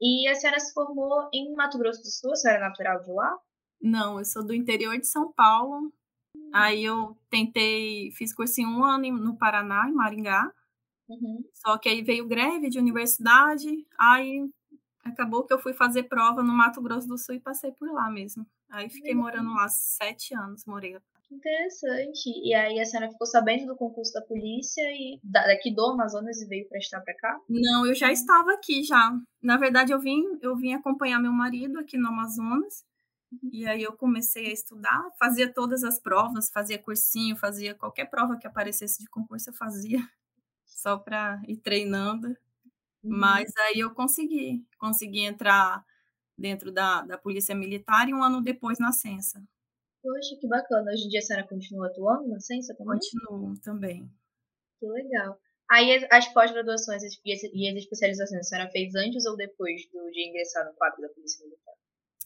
E 0.00 0.28
a 0.28 0.34
senhora 0.34 0.60
se 0.60 0.72
formou 0.74 1.28
em 1.32 1.54
Mato 1.54 1.78
Grosso 1.78 2.02
do 2.02 2.10
Sul, 2.10 2.32
a 2.32 2.36
senhora 2.36 2.60
é 2.60 2.68
natural 2.68 3.02
de 3.02 3.10
lá? 3.12 3.38
Não, 3.80 4.18
eu 4.18 4.24
sou 4.24 4.44
do 4.44 4.54
interior 4.54 4.98
de 4.98 5.06
São 5.06 5.32
Paulo. 5.32 5.92
Aí 6.52 6.84
eu 6.84 7.16
tentei, 7.30 8.10
fiz 8.12 8.34
cursinho 8.34 8.68
um 8.68 8.84
ano 8.84 9.18
no 9.18 9.36
Paraná, 9.36 9.88
em 9.88 9.92
Maringá. 9.92 10.50
Uhum. 11.08 11.44
Só 11.52 11.78
que 11.78 11.88
aí 11.88 12.02
veio 12.02 12.26
greve 12.26 12.68
de 12.68 12.78
universidade, 12.78 13.68
aí 13.98 14.48
acabou 15.04 15.44
que 15.44 15.54
eu 15.54 15.58
fui 15.58 15.72
fazer 15.72 16.04
prova 16.04 16.42
no 16.42 16.52
Mato 16.52 16.82
Grosso 16.82 17.06
do 17.06 17.16
Sul 17.16 17.36
e 17.36 17.40
passei 17.40 17.72
por 17.72 17.90
lá 17.92 18.10
mesmo. 18.10 18.46
Aí 18.70 18.90
fiquei 18.90 19.14
uhum. 19.14 19.20
morando 19.20 19.54
lá 19.54 19.68
sete 19.68 20.34
anos, 20.34 20.64
morei. 20.66 20.96
Interessante. 21.30 22.30
E 22.44 22.54
aí 22.54 22.80
a 22.80 22.84
senhora 22.84 23.10
ficou 23.10 23.26
sabendo 23.26 23.66
do 23.66 23.76
concurso 23.76 24.12
da 24.12 24.22
polícia 24.22 24.82
e 24.92 25.18
daqui 25.22 25.74
do 25.74 25.84
Amazonas 25.84 26.40
e 26.40 26.46
veio 26.46 26.68
prestar 26.68 27.00
para 27.00 27.14
cá? 27.14 27.40
Não, 27.48 27.86
eu 27.86 27.94
já 27.94 28.12
estava 28.12 28.52
aqui 28.52 28.82
já. 28.82 29.12
Na 29.42 29.56
verdade, 29.56 29.92
eu 29.92 30.00
vim, 30.00 30.22
eu 30.40 30.56
vim 30.56 30.72
acompanhar 30.72 31.20
meu 31.20 31.32
marido 31.32 31.78
aqui 31.78 31.96
no 31.96 32.08
Amazonas. 32.08 32.84
E 33.42 33.66
aí 33.66 33.82
eu 33.82 33.92
comecei 33.92 34.46
a 34.46 34.52
estudar, 34.52 35.10
fazia 35.18 35.52
todas 35.52 35.84
as 35.84 35.98
provas, 35.98 36.50
fazia 36.50 36.78
cursinho, 36.78 37.36
fazia 37.36 37.74
qualquer 37.74 38.06
prova 38.06 38.38
que 38.38 38.46
aparecesse 38.46 39.02
de 39.02 39.08
concurso, 39.08 39.50
eu 39.50 39.54
fazia 39.54 39.98
só 40.64 40.96
para 40.96 41.40
ir 41.46 41.56
treinando. 41.58 42.28
Uhum. 42.28 42.36
Mas 43.18 43.50
aí 43.56 43.80
eu 43.80 43.94
consegui, 43.94 44.66
consegui 44.78 45.20
entrar 45.20 45.84
dentro 46.36 46.70
da, 46.70 47.02
da 47.02 47.16
Polícia 47.16 47.54
Militar 47.54 48.08
e 48.08 48.14
um 48.14 48.22
ano 48.22 48.42
depois 48.42 48.78
na 48.78 48.92
Censa. 48.92 49.42
Poxa, 50.02 50.36
que 50.40 50.46
bacana. 50.46 50.92
Hoje 50.92 51.06
em 51.06 51.08
dia 51.08 51.18
a 51.18 51.22
senhora 51.22 51.48
continua 51.48 51.88
atuando 51.88 52.28
na 52.28 52.38
ciência 52.38 52.76
também? 52.76 52.98
Continuo 52.98 53.58
também. 53.60 54.10
Que 54.78 54.86
legal. 54.86 55.36
Aí 55.68 56.06
as 56.12 56.32
pós-graduações 56.32 57.02
e 57.24 57.32
as 57.32 57.76
especializações 57.76 58.40
a 58.40 58.44
senhora 58.44 58.70
fez 58.70 58.94
antes 58.94 59.26
ou 59.26 59.36
depois 59.36 59.82
do, 59.92 60.10
de 60.12 60.28
ingressar 60.28 60.64
no 60.64 60.74
quadro 60.74 61.02
da 61.02 61.08
Polícia 61.08 61.44
Militar? 61.44 61.74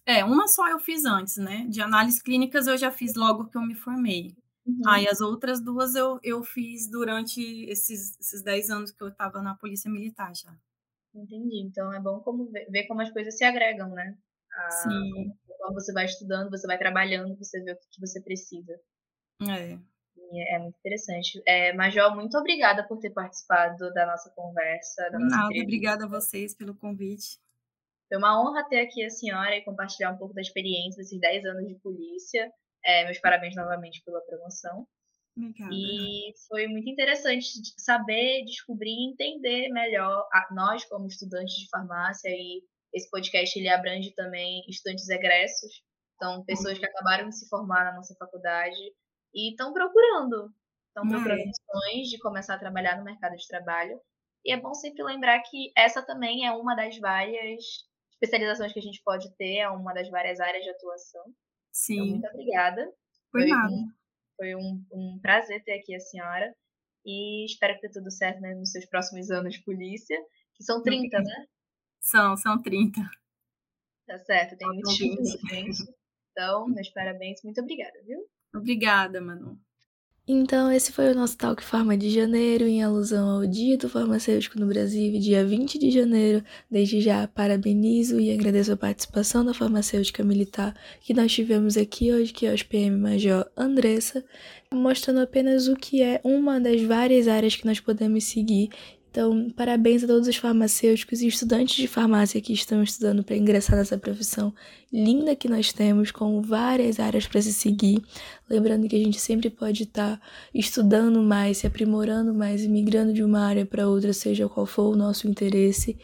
É, 0.07 0.25
uma 0.25 0.49
só 0.49 0.69
eu 0.69 0.79
fiz 0.79 1.05
antes, 1.05 1.37
né? 1.37 1.67
De 1.69 1.81
análises 1.81 2.23
clínicas 2.23 2.67
eu 2.67 2.77
já 2.77 2.91
fiz 2.91 3.15
logo 3.15 3.49
que 3.49 3.57
eu 3.57 3.63
me 3.63 3.75
formei. 3.75 4.37
Uhum. 4.67 4.89
Aí 4.89 5.09
as 5.09 5.21
outras 5.21 5.61
duas 5.61 5.95
eu, 5.95 6.19
eu 6.23 6.43
fiz 6.43 6.91
durante 6.91 7.41
esses, 7.65 8.19
esses 8.19 8.43
10 8.43 8.71
anos 8.71 8.91
que 8.91 9.03
eu 9.03 9.09
estava 9.09 9.43
na 9.43 9.55
Polícia 9.55 9.91
Militar 9.91 10.35
já. 10.35 10.55
Entendi. 11.15 11.63
Então 11.67 11.93
é 11.93 12.01
bom 12.01 12.21
como 12.21 12.51
ver, 12.51 12.67
ver 12.71 12.87
como 12.87 13.01
as 13.03 13.11
coisas 13.11 13.37
se 13.37 13.45
agregam, 13.45 13.91
né? 13.91 14.17
A, 14.53 14.71
Sim. 14.71 15.33
Você 15.75 15.93
vai 15.93 16.07
estudando, 16.07 16.51
você 16.51 16.67
vai 16.67 16.79
trabalhando, 16.79 17.37
você 17.37 17.63
vê 17.63 17.73
o 17.73 17.77
que 17.77 18.01
você 18.01 18.21
precisa. 18.21 18.81
É. 19.43 19.79
É 20.33 20.59
muito 20.59 20.77
interessante. 20.79 21.43
É, 21.47 21.73
Major, 21.73 22.15
muito 22.15 22.37
obrigada 22.39 22.87
por 22.87 22.99
ter 22.99 23.11
participado 23.11 23.93
da 23.93 24.07
nossa 24.07 24.31
conversa. 24.31 25.11
Da 25.11 25.19
nossa 25.19 25.37
Nada, 25.37 25.47
entrevista. 25.47 25.65
obrigada 25.65 26.05
a 26.05 26.09
vocês 26.09 26.55
pelo 26.55 26.75
convite. 26.75 27.39
Foi 28.11 28.19
uma 28.19 28.43
honra 28.43 28.69
ter 28.69 28.81
aqui 28.81 29.05
a 29.05 29.09
senhora 29.09 29.57
e 29.57 29.65
compartilhar 29.65 30.11
um 30.11 30.19
pouco 30.19 30.35
da 30.35 30.41
experiência 30.41 31.01
desses 31.01 31.21
10 31.21 31.45
anos 31.45 31.69
de 31.69 31.77
polícia. 31.77 32.51
É, 32.85 33.05
meus 33.05 33.21
parabéns 33.21 33.55
novamente 33.55 34.03
pela 34.05 34.21
promoção. 34.23 34.85
Obrigada. 35.37 35.73
E 35.73 36.33
foi 36.49 36.67
muito 36.67 36.91
interessante 36.91 37.47
saber, 37.79 38.45
descobrir 38.45 38.91
e 38.91 39.13
entender 39.13 39.69
melhor 39.69 40.27
a, 40.33 40.53
nós 40.53 40.85
como 40.87 41.07
estudantes 41.07 41.55
de 41.55 41.69
farmácia 41.69 42.29
e 42.31 42.65
esse 42.93 43.09
podcast 43.09 43.57
ele 43.57 43.69
abrange 43.69 44.13
também 44.17 44.65
estudantes 44.69 45.09
egressos, 45.09 45.85
então 46.17 46.45
pessoas 46.45 46.77
que 46.77 46.85
acabaram 46.85 47.29
de 47.29 47.39
se 47.39 47.49
formar 47.49 47.85
na 47.85 47.95
nossa 47.95 48.17
faculdade 48.17 48.81
e 49.33 49.51
estão 49.51 49.73
procurando, 49.73 50.53
estão 50.89 51.09
procurando 51.09 51.43
opções 51.43 52.09
de 52.09 52.19
começar 52.19 52.55
a 52.55 52.59
trabalhar 52.59 52.99
no 52.99 53.05
mercado 53.05 53.37
de 53.37 53.47
trabalho. 53.47 54.01
E 54.45 54.53
é 54.53 54.61
bom 54.61 54.75
sempre 54.75 55.05
lembrar 55.05 55.41
que 55.43 55.71
essa 55.77 56.03
também 56.03 56.45
é 56.45 56.53
uma 56.53 56.75
das 56.75 56.99
várias 56.99 57.89
especializações 58.21 58.73
que 58.73 58.79
a 58.79 58.83
gente 58.83 59.03
pode 59.03 59.35
ter, 59.37 59.59
é 59.59 59.69
uma 59.69 59.95
das 59.95 60.11
várias 60.11 60.41
áreas 60.41 60.63
de 60.63 60.71
atuação. 60.71 61.23
Então, 61.23 61.35
Sim. 61.73 61.95
Então, 61.95 62.11
muito 62.11 62.27
obrigada. 62.29 62.85
Foi, 63.31 63.43
foi 63.43 63.51
nada. 63.51 63.73
Um, 63.73 63.93
foi 64.37 64.55
um, 64.55 64.85
um 64.93 65.19
prazer 65.21 65.63
ter 65.65 65.79
aqui 65.79 65.95
a 65.95 66.01
senhora 66.01 66.55
e 67.05 67.47
espero 67.47 67.75
que 67.75 67.83
dê 67.87 67.91
tudo 67.91 68.11
certo 68.11 68.41
né, 68.41 68.55
nos 68.55 68.71
seus 68.71 68.85
próximos 68.87 69.31
anos 69.31 69.55
de 69.55 69.65
polícia, 69.65 70.19
que 70.55 70.63
são 70.63 70.83
30, 70.83 71.19
né? 71.19 71.47
São, 72.01 72.37
são 72.37 72.61
30. 72.61 73.01
Tá 74.07 74.19
certo, 74.19 74.57
tem 74.57 74.81
tipos 74.81 75.31
gente. 75.49 75.83
Então, 76.33 76.67
meus 76.69 76.89
parabéns. 76.91 77.43
Muito 77.43 77.61
obrigada, 77.61 78.03
viu? 78.05 78.19
Obrigada, 78.55 79.21
Manu. 79.21 79.59
Então, 80.33 80.71
esse 80.71 80.93
foi 80.93 81.11
o 81.11 81.15
nosso 81.17 81.37
Talk 81.37 81.61
Farma 81.61 81.97
de 81.97 82.09
janeiro, 82.09 82.65
em 82.65 82.85
alusão 82.85 83.29
ao 83.29 83.47
Dia 83.49 83.77
do 83.77 83.89
Farmacêutico 83.89 84.61
no 84.61 84.67
Brasil, 84.67 85.19
dia 85.19 85.45
20 85.45 85.77
de 85.77 85.91
janeiro. 85.91 86.45
Desde 86.71 87.01
já, 87.01 87.27
parabenizo 87.27 88.21
e 88.21 88.33
agradeço 88.33 88.73
a 88.73 88.77
participação 88.77 89.45
da 89.45 89.53
farmacêutica 89.53 90.23
militar 90.23 90.73
que 91.01 91.13
nós 91.13 91.33
tivemos 91.33 91.77
aqui 91.77 92.13
hoje, 92.13 92.33
que 92.33 92.47
é 92.47 92.55
o 92.55 92.65
PM 92.65 92.97
Major 92.97 93.45
Andressa, 93.57 94.25
mostrando 94.73 95.19
apenas 95.19 95.67
o 95.67 95.75
que 95.75 96.01
é 96.01 96.21
uma 96.23 96.61
das 96.61 96.81
várias 96.81 97.27
áreas 97.27 97.57
que 97.57 97.67
nós 97.67 97.81
podemos 97.81 98.23
seguir 98.23 98.71
então, 99.11 99.51
parabéns 99.51 100.05
a 100.05 100.07
todos 100.07 100.29
os 100.29 100.37
farmacêuticos 100.37 101.21
e 101.21 101.27
estudantes 101.27 101.75
de 101.75 101.89
farmácia 101.89 102.41
que 102.41 102.53
estão 102.53 102.81
estudando 102.81 103.25
para 103.25 103.37
ingressar 103.37 103.77
nessa 103.77 103.99
profissão 103.99 104.55
linda 104.93 105.35
que 105.35 105.49
nós 105.49 105.73
temos, 105.73 106.13
com 106.13 106.41
várias 106.41 107.01
áreas 107.01 107.27
para 107.27 107.43
se 107.43 107.53
seguir. 107.53 108.01
Lembrando 108.49 108.87
que 108.87 108.95
a 108.95 108.99
gente 108.99 109.21
sempre 109.21 109.51
pode 109.51 109.83
estar 109.83 110.17
tá 110.17 110.23
estudando 110.55 111.21
mais, 111.23 111.59
se 111.59 111.67
aprimorando 111.67 112.33
mais 112.33 112.65
migrando 112.65 113.13
de 113.13 113.25
uma 113.25 113.41
área 113.41 113.67
para 113.67 113.89
outra, 113.89 114.13
seja 114.13 114.49
qual 114.49 114.65
for 114.65 114.93
o 114.93 114.97
nosso 114.97 115.27
interesse. 115.27 115.99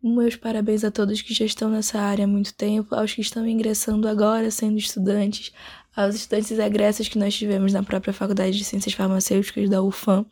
Meus 0.00 0.36
parabéns 0.36 0.84
a 0.84 0.92
todos 0.92 1.22
que 1.22 1.34
já 1.34 1.44
estão 1.44 1.68
nessa 1.68 1.98
área 1.98 2.24
há 2.24 2.28
muito 2.28 2.54
tempo, 2.54 2.94
aos 2.94 3.12
que 3.12 3.20
estão 3.20 3.44
ingressando 3.48 4.06
agora 4.06 4.48
sendo 4.52 4.78
estudantes, 4.78 5.52
aos 5.96 6.14
estudantes 6.14 6.56
egressos 6.56 7.08
que 7.08 7.18
nós 7.18 7.34
tivemos 7.34 7.72
na 7.72 7.82
própria 7.82 8.12
Faculdade 8.12 8.56
de 8.56 8.64
Ciências 8.64 8.94
Farmacêuticas 8.94 9.68
da 9.68 9.82
UFAM. 9.82 10.24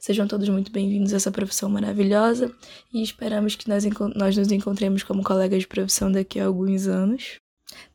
Sejam 0.00 0.28
todos 0.28 0.48
muito 0.48 0.70
bem-vindos 0.70 1.12
a 1.12 1.16
essa 1.16 1.30
profissão 1.30 1.68
maravilhosa 1.68 2.52
e 2.92 3.02
esperamos 3.02 3.56
que 3.56 3.68
nós, 3.68 3.84
nós 4.14 4.36
nos 4.36 4.52
encontremos 4.52 5.02
como 5.02 5.24
colegas 5.24 5.60
de 5.60 5.66
profissão 5.66 6.10
daqui 6.10 6.38
a 6.38 6.46
alguns 6.46 6.86
anos. 6.86 7.36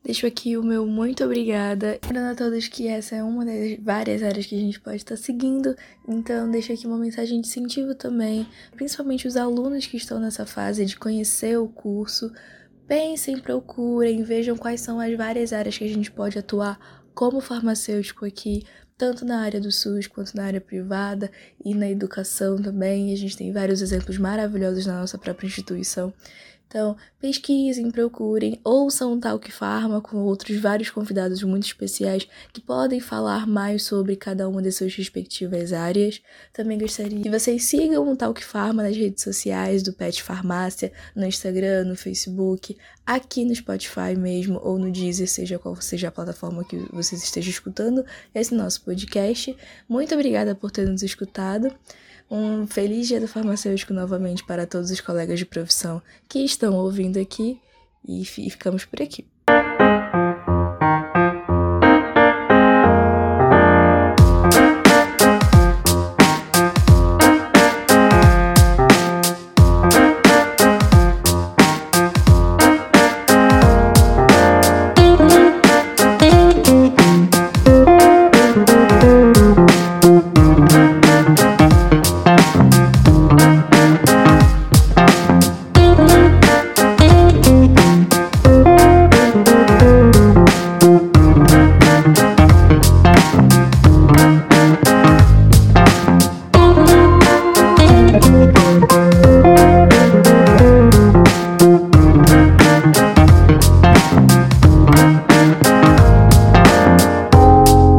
Deixo 0.03 0.27
aqui 0.27 0.57
o 0.57 0.63
meu 0.63 0.85
muito 0.85 1.23
obrigada. 1.23 1.99
Lembrando 2.03 2.33
a 2.33 2.35
todos 2.35 2.67
que 2.67 2.89
essa 2.89 3.15
é 3.15 3.23
uma 3.23 3.45
das 3.45 3.77
várias 3.79 4.21
áreas 4.21 4.45
que 4.45 4.55
a 4.55 4.59
gente 4.59 4.81
pode 4.81 4.97
estar 4.97 5.15
seguindo, 5.15 5.75
então 6.07 6.51
deixo 6.51 6.73
aqui 6.73 6.85
uma 6.85 6.97
mensagem 6.97 7.39
de 7.39 7.47
incentivo 7.47 7.95
também, 7.95 8.45
principalmente 8.75 9.25
os 9.25 9.37
alunos 9.37 9.87
que 9.87 9.95
estão 9.95 10.19
nessa 10.19 10.45
fase 10.45 10.85
de 10.85 10.97
conhecer 10.97 11.57
o 11.57 11.69
curso. 11.69 12.31
Pensem, 12.85 13.39
procurem, 13.39 14.23
vejam 14.23 14.57
quais 14.57 14.81
são 14.81 14.99
as 14.99 15.15
várias 15.15 15.53
áreas 15.53 15.77
que 15.77 15.85
a 15.85 15.89
gente 15.89 16.11
pode 16.11 16.37
atuar 16.37 16.77
como 17.13 17.39
farmacêutico 17.39 18.25
aqui, 18.25 18.63
tanto 19.03 19.25
na 19.25 19.41
área 19.41 19.59
do 19.59 19.69
SUS 19.69 20.07
quanto 20.07 20.33
na 20.33 20.45
área 20.45 20.61
privada 20.61 21.29
e 21.65 21.75
na 21.75 21.89
educação 21.89 22.55
também. 22.55 23.11
A 23.11 23.17
gente 23.17 23.35
tem 23.35 23.51
vários 23.51 23.81
exemplos 23.81 24.17
maravilhosos 24.17 24.85
na 24.85 25.01
nossa 25.01 25.17
própria 25.17 25.45
instituição. 25.45 26.13
Então, 26.73 26.97
pesquisem, 27.21 27.91
procurem, 27.91 28.59
ouçam 28.63 29.13
o 29.13 29.19
Talk 29.19 29.51
Pharma 29.51 30.01
com 30.01 30.17
outros 30.23 30.59
vários 30.59 30.89
convidados 30.89 31.43
muito 31.43 31.67
especiais 31.67 32.27
que 32.51 32.59
podem 32.59 32.99
falar 32.99 33.45
mais 33.45 33.83
sobre 33.83 34.15
cada 34.15 34.49
uma 34.49 34.59
das 34.59 34.77
suas 34.77 34.95
respectivas 34.95 35.71
áreas. 35.71 36.19
Também 36.51 36.79
gostaria 36.79 37.21
que 37.21 37.29
vocês 37.29 37.65
sigam 37.65 38.11
o 38.11 38.15
Talk 38.15 38.43
Pharma 38.43 38.81
nas 38.81 38.97
redes 38.97 39.23
sociais 39.23 39.83
do 39.83 39.93
Pet 39.93 40.23
Farmácia, 40.23 40.91
no 41.15 41.27
Instagram, 41.27 41.83
no 41.83 41.95
Facebook, 41.95 42.75
aqui 43.05 43.45
no 43.45 43.55
Spotify 43.55 44.15
mesmo, 44.17 44.59
ou 44.63 44.79
no 44.79 44.91
Deezer, 44.91 45.29
seja 45.29 45.59
qual 45.59 45.79
seja 45.79 46.07
a 46.07 46.11
plataforma 46.11 46.63
que 46.63 46.77
vocês 46.91 47.23
estejam 47.23 47.51
escutando 47.51 48.03
esse 48.33 48.55
nosso 48.55 48.81
podcast. 48.81 49.55
Muito 49.87 50.15
obrigada 50.15 50.55
por 50.55 50.71
ter 50.71 50.87
nos 50.87 51.03
escutado. 51.03 51.71
Um 52.29 52.65
feliz 52.65 53.07
dia 53.07 53.19
do 53.19 53.27
farmacêutico 53.27 53.93
novamente 53.93 54.43
para 54.45 54.65
todos 54.65 54.89
os 54.89 55.01
colegas 55.01 55.39
de 55.39 55.45
profissão 55.45 56.01
que 56.27 56.39
estão 56.39 56.75
ouvindo 56.75 57.19
aqui 57.19 57.59
e 58.07 58.25
ficamos 58.25 58.85
por 58.85 59.01
aqui. 59.01 59.25